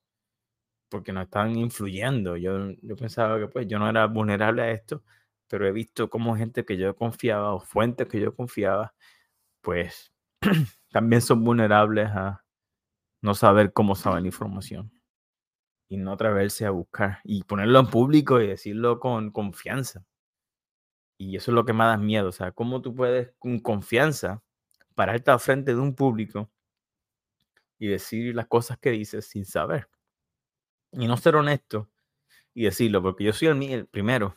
porque 0.90 1.12
nos 1.12 1.24
están 1.24 1.56
influyendo. 1.56 2.36
Yo, 2.36 2.70
yo 2.82 2.96
pensaba 2.96 3.38
que 3.38 3.48
pues 3.48 3.66
yo 3.68 3.78
no 3.78 3.88
era 3.88 4.06
vulnerable 4.06 4.62
a 4.62 4.70
esto, 4.72 5.02
pero 5.48 5.66
he 5.66 5.72
visto 5.72 6.10
como 6.10 6.36
gente 6.36 6.64
que 6.64 6.76
yo 6.76 6.94
confiaba 6.96 7.54
o 7.54 7.60
fuentes 7.60 8.08
que 8.08 8.20
yo 8.20 8.34
confiaba, 8.34 8.94
pues 9.62 10.12
también 10.90 11.22
son 11.22 11.44
vulnerables 11.44 12.08
a 12.10 12.44
no 13.22 13.34
saber 13.34 13.72
cómo 13.72 13.94
saben 13.94 14.24
la 14.24 14.28
información 14.28 14.92
y 15.88 15.96
no 15.96 16.12
atreverse 16.12 16.66
a 16.66 16.70
buscar 16.70 17.18
y 17.24 17.42
ponerlo 17.44 17.80
en 17.80 17.88
público 17.88 18.40
y 18.40 18.48
decirlo 18.48 19.00
con 19.00 19.30
confianza. 19.32 20.04
Y 21.18 21.36
eso 21.36 21.50
es 21.50 21.54
lo 21.54 21.64
que 21.64 21.72
más 21.72 21.96
da 21.96 22.02
miedo, 22.02 22.28
o 22.28 22.32
sea, 22.32 22.52
cómo 22.52 22.80
tú 22.80 22.94
puedes 22.94 23.32
con 23.38 23.58
confianza 23.60 24.42
pararte 24.94 25.30
al 25.30 25.40
frente 25.40 25.74
de 25.74 25.80
un 25.80 25.94
público 25.94 26.50
y 27.78 27.88
decir 27.88 28.34
las 28.34 28.46
cosas 28.46 28.78
que 28.78 28.90
dices 28.90 29.26
sin 29.26 29.44
saber. 29.44 29.88
Y 30.92 31.06
no 31.06 31.16
ser 31.16 31.36
honesto 31.36 31.88
y 32.54 32.64
decirlo, 32.64 33.02
porque 33.02 33.24
yo 33.24 33.32
soy 33.32 33.48
el, 33.48 33.62
el 33.62 33.86
primero 33.86 34.36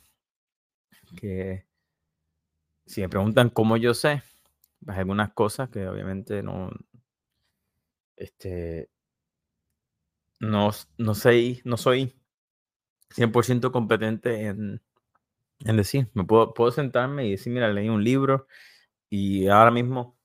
que 1.17 1.65
si 2.85 3.01
me 3.01 3.09
preguntan 3.09 3.49
cómo 3.49 3.77
yo 3.77 3.93
sé, 3.93 4.23
pues 4.85 4.97
algunas 4.97 5.33
cosas 5.33 5.69
que 5.69 5.87
obviamente 5.87 6.43
no, 6.43 6.69
este, 8.15 8.89
no, 10.39 10.71
no, 10.97 11.15
soy, 11.15 11.61
no 11.63 11.77
soy 11.77 12.13
100% 13.09 13.71
competente 13.71 14.45
en, 14.47 14.81
en, 15.61 15.77
decir. 15.77 16.09
Me 16.13 16.23
puedo, 16.23 16.53
puedo 16.53 16.71
sentarme 16.71 17.27
y 17.27 17.31
decir, 17.31 17.53
mira, 17.53 17.71
leí 17.71 17.89
un 17.89 18.03
libro 18.03 18.47
y 19.09 19.47
ahora 19.47 19.71
mismo 19.71 20.17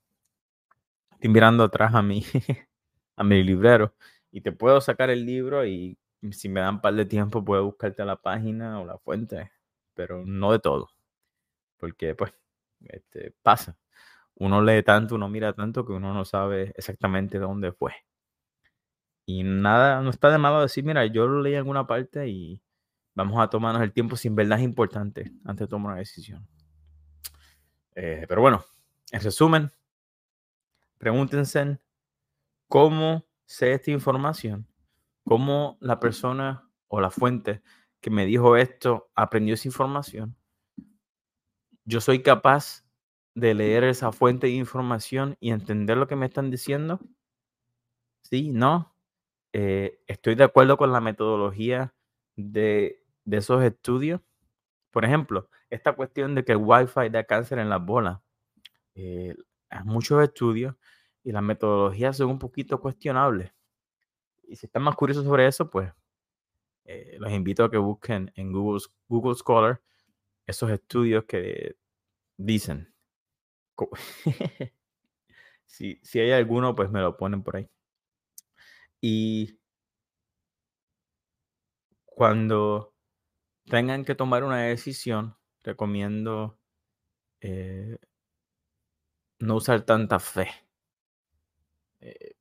estoy 1.12 1.30
mirando 1.30 1.64
atrás 1.64 1.94
a 1.94 2.02
mi, 2.02 2.24
a 3.16 3.24
mi 3.24 3.42
librero 3.42 3.94
y 4.30 4.40
te 4.40 4.52
puedo 4.52 4.80
sacar 4.80 5.10
el 5.10 5.24
libro 5.24 5.66
y 5.66 5.98
si 6.32 6.48
me 6.48 6.60
dan 6.60 6.76
un 6.76 6.80
par 6.80 6.94
de 6.94 7.04
tiempo 7.06 7.44
puedo 7.44 7.64
buscarte 7.64 8.04
la 8.04 8.16
página 8.16 8.80
o 8.80 8.84
la 8.84 8.98
fuente, 8.98 9.50
pero 9.94 10.24
no 10.24 10.52
de 10.52 10.58
todo, 10.58 10.88
porque 11.78 12.14
pues 12.14 12.32
este, 12.88 13.34
pasa. 13.42 13.76
Uno 14.36 14.62
lee 14.62 14.82
tanto, 14.82 15.16
uno 15.16 15.28
mira 15.28 15.52
tanto 15.52 15.84
que 15.84 15.92
uno 15.92 16.14
no 16.14 16.24
sabe 16.24 16.72
exactamente 16.76 17.38
dónde 17.38 17.72
fue. 17.72 17.92
Y 19.26 19.42
nada, 19.42 20.00
no 20.00 20.10
está 20.10 20.30
de 20.30 20.38
malo 20.38 20.62
decir, 20.62 20.84
mira, 20.84 21.04
yo 21.06 21.26
lo 21.26 21.42
leí 21.42 21.54
en 21.54 21.58
alguna 21.58 21.86
parte 21.86 22.28
y 22.28 22.62
vamos 23.14 23.40
a 23.40 23.50
tomarnos 23.50 23.82
el 23.82 23.92
tiempo 23.92 24.16
si 24.16 24.28
en 24.28 24.36
verdad 24.36 24.58
importante 24.58 25.32
antes 25.44 25.66
de 25.66 25.68
tomar 25.68 25.92
una 25.92 25.98
decisión. 25.98 26.46
Eh, 27.96 28.26
pero 28.28 28.40
bueno, 28.40 28.64
en 29.10 29.20
resumen, 29.20 29.72
pregúntense 30.98 31.80
cómo 32.68 33.26
sé 33.44 33.72
esta 33.72 33.90
información, 33.90 34.67
cómo 35.28 35.76
la 35.80 36.00
persona 36.00 36.70
o 36.86 37.02
la 37.02 37.10
fuente 37.10 37.60
que 38.00 38.08
me 38.08 38.24
dijo 38.24 38.56
esto 38.56 39.10
aprendió 39.14 39.52
esa 39.52 39.68
información, 39.68 40.34
yo 41.84 42.00
soy 42.00 42.22
capaz 42.22 42.86
de 43.34 43.52
leer 43.52 43.84
esa 43.84 44.10
fuente 44.10 44.46
de 44.46 44.54
información 44.54 45.36
y 45.38 45.50
entender 45.50 45.98
lo 45.98 46.06
que 46.06 46.16
me 46.16 46.24
están 46.24 46.50
diciendo. 46.50 46.98
Sí, 48.22 48.50
no. 48.52 48.94
Eh, 49.52 50.00
estoy 50.06 50.34
de 50.34 50.44
acuerdo 50.44 50.78
con 50.78 50.92
la 50.92 51.00
metodología 51.02 51.94
de, 52.34 53.04
de 53.26 53.36
esos 53.36 53.62
estudios. 53.62 54.22
Por 54.90 55.04
ejemplo, 55.04 55.50
esta 55.68 55.92
cuestión 55.92 56.34
de 56.34 56.44
que 56.44 56.52
el 56.52 56.58
Wi-Fi 56.58 57.10
da 57.10 57.24
cáncer 57.24 57.58
en 57.58 57.68
las 57.68 57.84
bolas. 57.84 58.18
Eh, 58.94 59.36
hay 59.68 59.84
muchos 59.84 60.22
estudios 60.22 60.74
y 61.22 61.32
las 61.32 61.42
metodologías 61.42 62.16
son 62.16 62.30
un 62.30 62.38
poquito 62.38 62.80
cuestionables. 62.80 63.52
Y 64.48 64.56
si 64.56 64.66
están 64.66 64.82
más 64.82 64.96
curiosos 64.96 65.24
sobre 65.24 65.46
eso, 65.46 65.70
pues 65.70 65.92
eh, 66.84 67.16
los 67.20 67.32
invito 67.32 67.64
a 67.64 67.70
que 67.70 67.78
busquen 67.78 68.32
en 68.36 68.52
Google, 68.52 68.82
Google 69.08 69.34
Scholar 69.36 69.82
esos 70.46 70.70
estudios 70.70 71.24
que 71.26 71.76
dicen. 72.38 72.94
si, 75.66 76.00
si 76.02 76.20
hay 76.20 76.32
alguno, 76.32 76.74
pues 76.74 76.90
me 76.90 77.00
lo 77.00 77.16
ponen 77.16 77.42
por 77.42 77.56
ahí. 77.56 77.68
Y 79.00 79.58
cuando 82.04 82.94
tengan 83.66 84.04
que 84.04 84.14
tomar 84.14 84.44
una 84.44 84.58
decisión, 84.62 85.36
recomiendo 85.64 86.58
eh, 87.40 87.98
no 89.40 89.56
usar 89.56 89.82
tanta 89.84 90.18
fe. 90.20 90.48
Eh, 92.00 92.37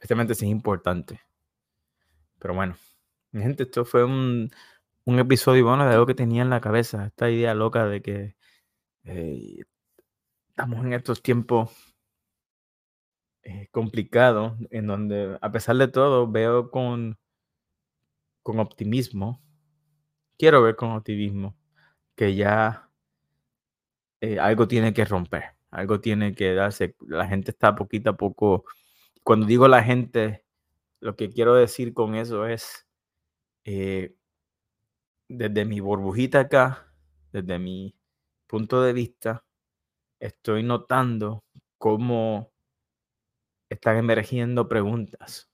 especialmente 0.00 0.34
si 0.34 0.46
es 0.46 0.50
importante. 0.50 1.20
Pero 2.38 2.54
bueno, 2.54 2.76
gente, 3.32 3.64
esto 3.64 3.84
fue 3.84 4.02
un, 4.04 4.50
un 5.04 5.18
episodio 5.18 5.64
bueno 5.66 5.86
de 5.86 5.92
algo 5.92 6.06
que 6.06 6.14
tenía 6.14 6.42
en 6.42 6.50
la 6.50 6.60
cabeza. 6.62 7.06
Esta 7.06 7.30
idea 7.30 7.54
loca 7.54 7.86
de 7.86 8.00
que 8.00 8.36
eh, 9.04 9.64
estamos 10.48 10.84
en 10.84 10.94
estos 10.94 11.22
tiempos 11.22 11.70
eh, 13.42 13.68
complicados, 13.70 14.54
en 14.70 14.86
donde 14.86 15.38
a 15.40 15.52
pesar 15.52 15.76
de 15.76 15.88
todo 15.88 16.30
veo 16.30 16.70
con, 16.70 17.18
con 18.42 18.58
optimismo, 18.58 19.42
quiero 20.38 20.62
ver 20.62 20.76
con 20.76 20.92
optimismo 20.92 21.56
que 22.16 22.34
ya 22.34 22.90
eh, 24.20 24.38
algo 24.38 24.68
tiene 24.68 24.92
que 24.92 25.04
romper, 25.04 25.44
algo 25.70 26.00
tiene 26.00 26.34
que 26.34 26.54
darse. 26.54 26.96
La 27.00 27.26
gente 27.26 27.50
está 27.50 27.74
poquito 27.74 28.10
a 28.10 28.16
poco, 28.16 28.64
cuando 29.24 29.46
digo 29.46 29.68
la 29.68 29.82
gente, 29.82 30.44
lo 31.00 31.16
que 31.16 31.30
quiero 31.30 31.54
decir 31.54 31.94
con 31.94 32.14
eso 32.14 32.46
es, 32.46 32.86
desde 35.28 35.64
mi 35.64 35.80
burbujita 35.80 36.40
acá, 36.40 36.92
desde 37.32 37.58
mi 37.58 37.94
punto 38.46 38.82
de 38.82 38.92
vista, 38.92 39.44
estoy 40.20 40.62
notando 40.62 41.44
cómo 41.78 42.52
están 43.70 43.96
emergiendo 43.96 44.68
preguntas, 44.68 45.48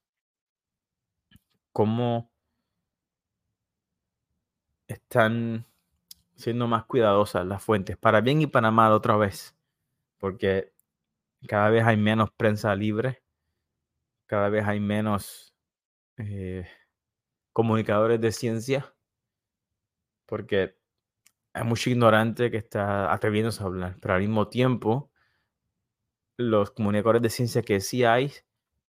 cómo 1.72 2.30
están 4.88 5.66
siendo 6.36 6.66
más 6.68 6.84
cuidadosas 6.86 7.46
las 7.46 7.62
fuentes, 7.62 7.96
para 7.96 8.20
bien 8.20 8.42
y 8.42 8.46
para 8.46 8.70
mal 8.70 8.92
otra 8.92 9.16
vez, 9.16 9.56
porque 10.18 10.72
cada 11.48 11.70
vez 11.70 11.84
hay 11.84 11.96
menos 11.96 12.30
prensa 12.32 12.74
libre, 12.74 13.22
cada 14.26 14.48
vez 14.48 14.66
hay 14.66 14.80
menos 14.80 15.54
eh, 16.18 16.66
comunicadores 17.52 18.20
de 18.20 18.32
ciencia, 18.32 18.94
porque 20.26 20.76
hay 21.54 21.64
mucho 21.64 21.90
ignorante 21.90 22.50
que 22.50 22.58
está 22.58 23.12
atreviéndose 23.12 23.62
a 23.62 23.66
hablar, 23.66 23.96
pero 24.00 24.14
al 24.14 24.20
mismo 24.20 24.48
tiempo, 24.48 25.10
los 26.36 26.70
comunicadores 26.72 27.22
de 27.22 27.30
ciencia 27.30 27.62
que 27.62 27.80
sí 27.80 28.04
hay, 28.04 28.32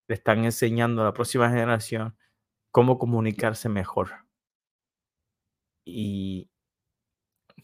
le 0.08 0.14
están 0.14 0.44
enseñando 0.44 1.02
a 1.02 1.06
la 1.06 1.12
próxima 1.12 1.48
generación 1.48 2.16
cómo 2.70 2.98
comunicarse 2.98 3.68
mejor. 3.68 4.26
Y 5.84 6.50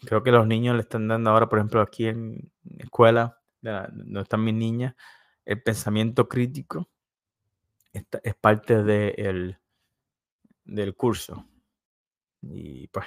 creo 0.07 0.23
que 0.23 0.31
los 0.31 0.47
niños 0.47 0.77
le 0.77 0.83
están 0.83 1.09
dando 1.09 1.31
ahora, 1.31 1.49
por 1.49 1.59
ejemplo, 1.59 1.81
aquí 1.81 2.07
en 2.07 2.53
escuela, 2.79 3.41
donde 3.61 4.21
están 4.21 4.45
mis 4.45 4.55
niñas, 4.55 4.95
el 5.45 5.63
pensamiento 5.63 6.29
crítico 6.29 6.92
es 7.93 8.35
parte 8.37 8.83
de 8.83 9.57
del 10.65 10.97
curso. 10.97 11.47
Y 12.43 12.89
pues 12.89 13.07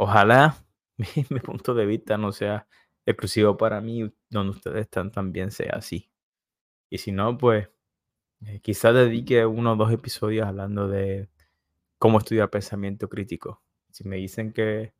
Ojalá 0.00 0.56
mi, 1.30 1.40
punto 1.40 1.74
de 1.74 1.84
vista 1.84 2.16
no 2.16 2.30
sea 2.32 2.68
exclusivo 3.04 3.56
para 3.56 3.80
mí, 3.80 4.12
donde 4.30 4.50
ustedes 4.52 4.82
están 4.82 5.10
también 5.10 5.50
sea 5.50 5.72
así. 5.74 6.10
Y 6.90 6.98
si 6.98 7.12
no, 7.12 7.36
pues 7.36 7.68
eh, 8.46 8.60
quizás 8.60 8.94
dedique 8.94 9.44
uno 9.44 9.72
o 9.72 9.76
dos 9.76 9.92
episodios 9.92 10.46
hablando 10.46 10.88
de 10.88 11.28
cómo 11.98 12.18
estudiar 12.18 12.50
pensamiento 12.50 13.08
crítico. 13.08 13.62
Si 13.90 14.04
me 14.06 14.16
dicen 14.16 14.52
que, 14.52 14.94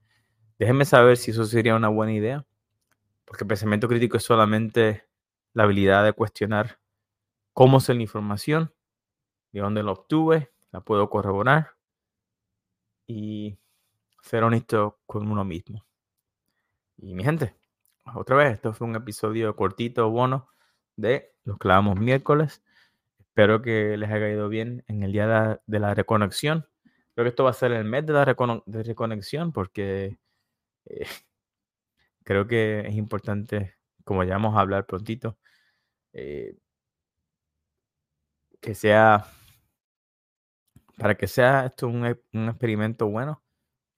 déjenme 0.59 0.85
saber 0.85 1.17
si 1.17 1.31
eso 1.31 1.45
sería 1.45 1.77
una 1.77 1.89
buena 1.89 2.13
idea, 2.15 2.47
porque 3.25 3.45
pensamiento 3.45 3.89
crítico 3.89 4.17
es 4.17 4.25
solamente 4.25 5.05
la 5.55 5.65
habilidad 5.65 6.05
de 6.05 6.13
cuestionar 6.13 6.78
cómo 7.59 7.79
es 7.79 7.89
la 7.89 7.97
información, 7.97 8.73
de 9.51 9.59
dónde 9.59 9.83
la 9.83 9.91
obtuve, 9.91 10.53
la 10.71 10.81
puedo 10.81 11.11
corroborar 11.11 11.73
y 13.05 13.59
ser 14.23 14.45
honesto 14.45 15.01
con 15.07 15.29
uno 15.29 15.45
mismo. 15.45 15.85
Y 16.99 17.15
mi 17.15 17.25
gente, 17.25 17.57
otra 18.15 18.37
vez, 18.37 18.53
esto 18.53 18.73
fue 18.75 18.87
un 18.87 18.95
episodio 18.95 19.57
cortito, 19.57 20.09
bueno, 20.09 20.49
de 20.95 21.33
Los 21.43 21.59
Clavamos 21.59 21.99
Miércoles. 21.99 22.63
Espero 23.19 23.61
que 23.61 23.97
les 23.97 24.09
haya 24.09 24.31
ido 24.31 24.49
bien 24.49 24.85
en 24.87 25.03
el 25.03 25.11
día 25.11 25.59
de 25.67 25.79
la, 25.81 25.95
reconexión. 25.95 26.65
Creo 27.17 27.25
que 27.25 27.31
esto 27.31 27.43
va 27.43 27.51
a 27.51 27.55
ser 27.55 27.73
el 27.73 27.85
mes 27.85 28.07
de 28.07 28.13
la 28.13 28.25
reconexión 28.25 29.51
porque 29.51 30.17
eh, 30.85 31.07
creo 32.23 32.47
que 32.47 32.87
es 32.87 32.95
importante, 32.95 33.75
como 34.05 34.23
ya 34.23 34.35
vamos 34.35 34.57
a 34.57 34.61
hablar 34.61 34.87
prontito, 34.87 35.37
eh, 36.13 36.57
que 38.61 38.75
sea, 38.75 39.27
para 40.97 41.17
que 41.17 41.27
sea 41.27 41.67
esto 41.67 41.89
un, 41.89 42.05
un 42.33 42.49
experimento 42.49 43.09
bueno, 43.09 43.43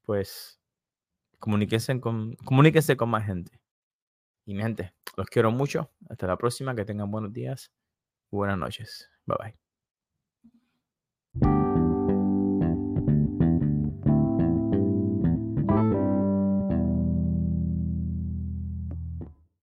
pues 0.02 0.60
comuníquense 1.38 2.00
con, 2.00 2.36
comuníquense 2.44 2.96
con 2.96 3.10
más 3.10 3.26
gente. 3.26 3.60
Y 4.46 4.54
mi 4.54 4.62
gente, 4.62 4.94
los 5.16 5.28
quiero 5.28 5.50
mucho. 5.52 5.90
Hasta 6.08 6.26
la 6.26 6.36
próxima. 6.36 6.74
Que 6.74 6.84
tengan 6.84 7.10
buenos 7.10 7.32
días. 7.32 7.72
Buenas 8.30 8.58
noches. 8.58 9.10
Bye 9.26 9.36
bye. 9.40 9.69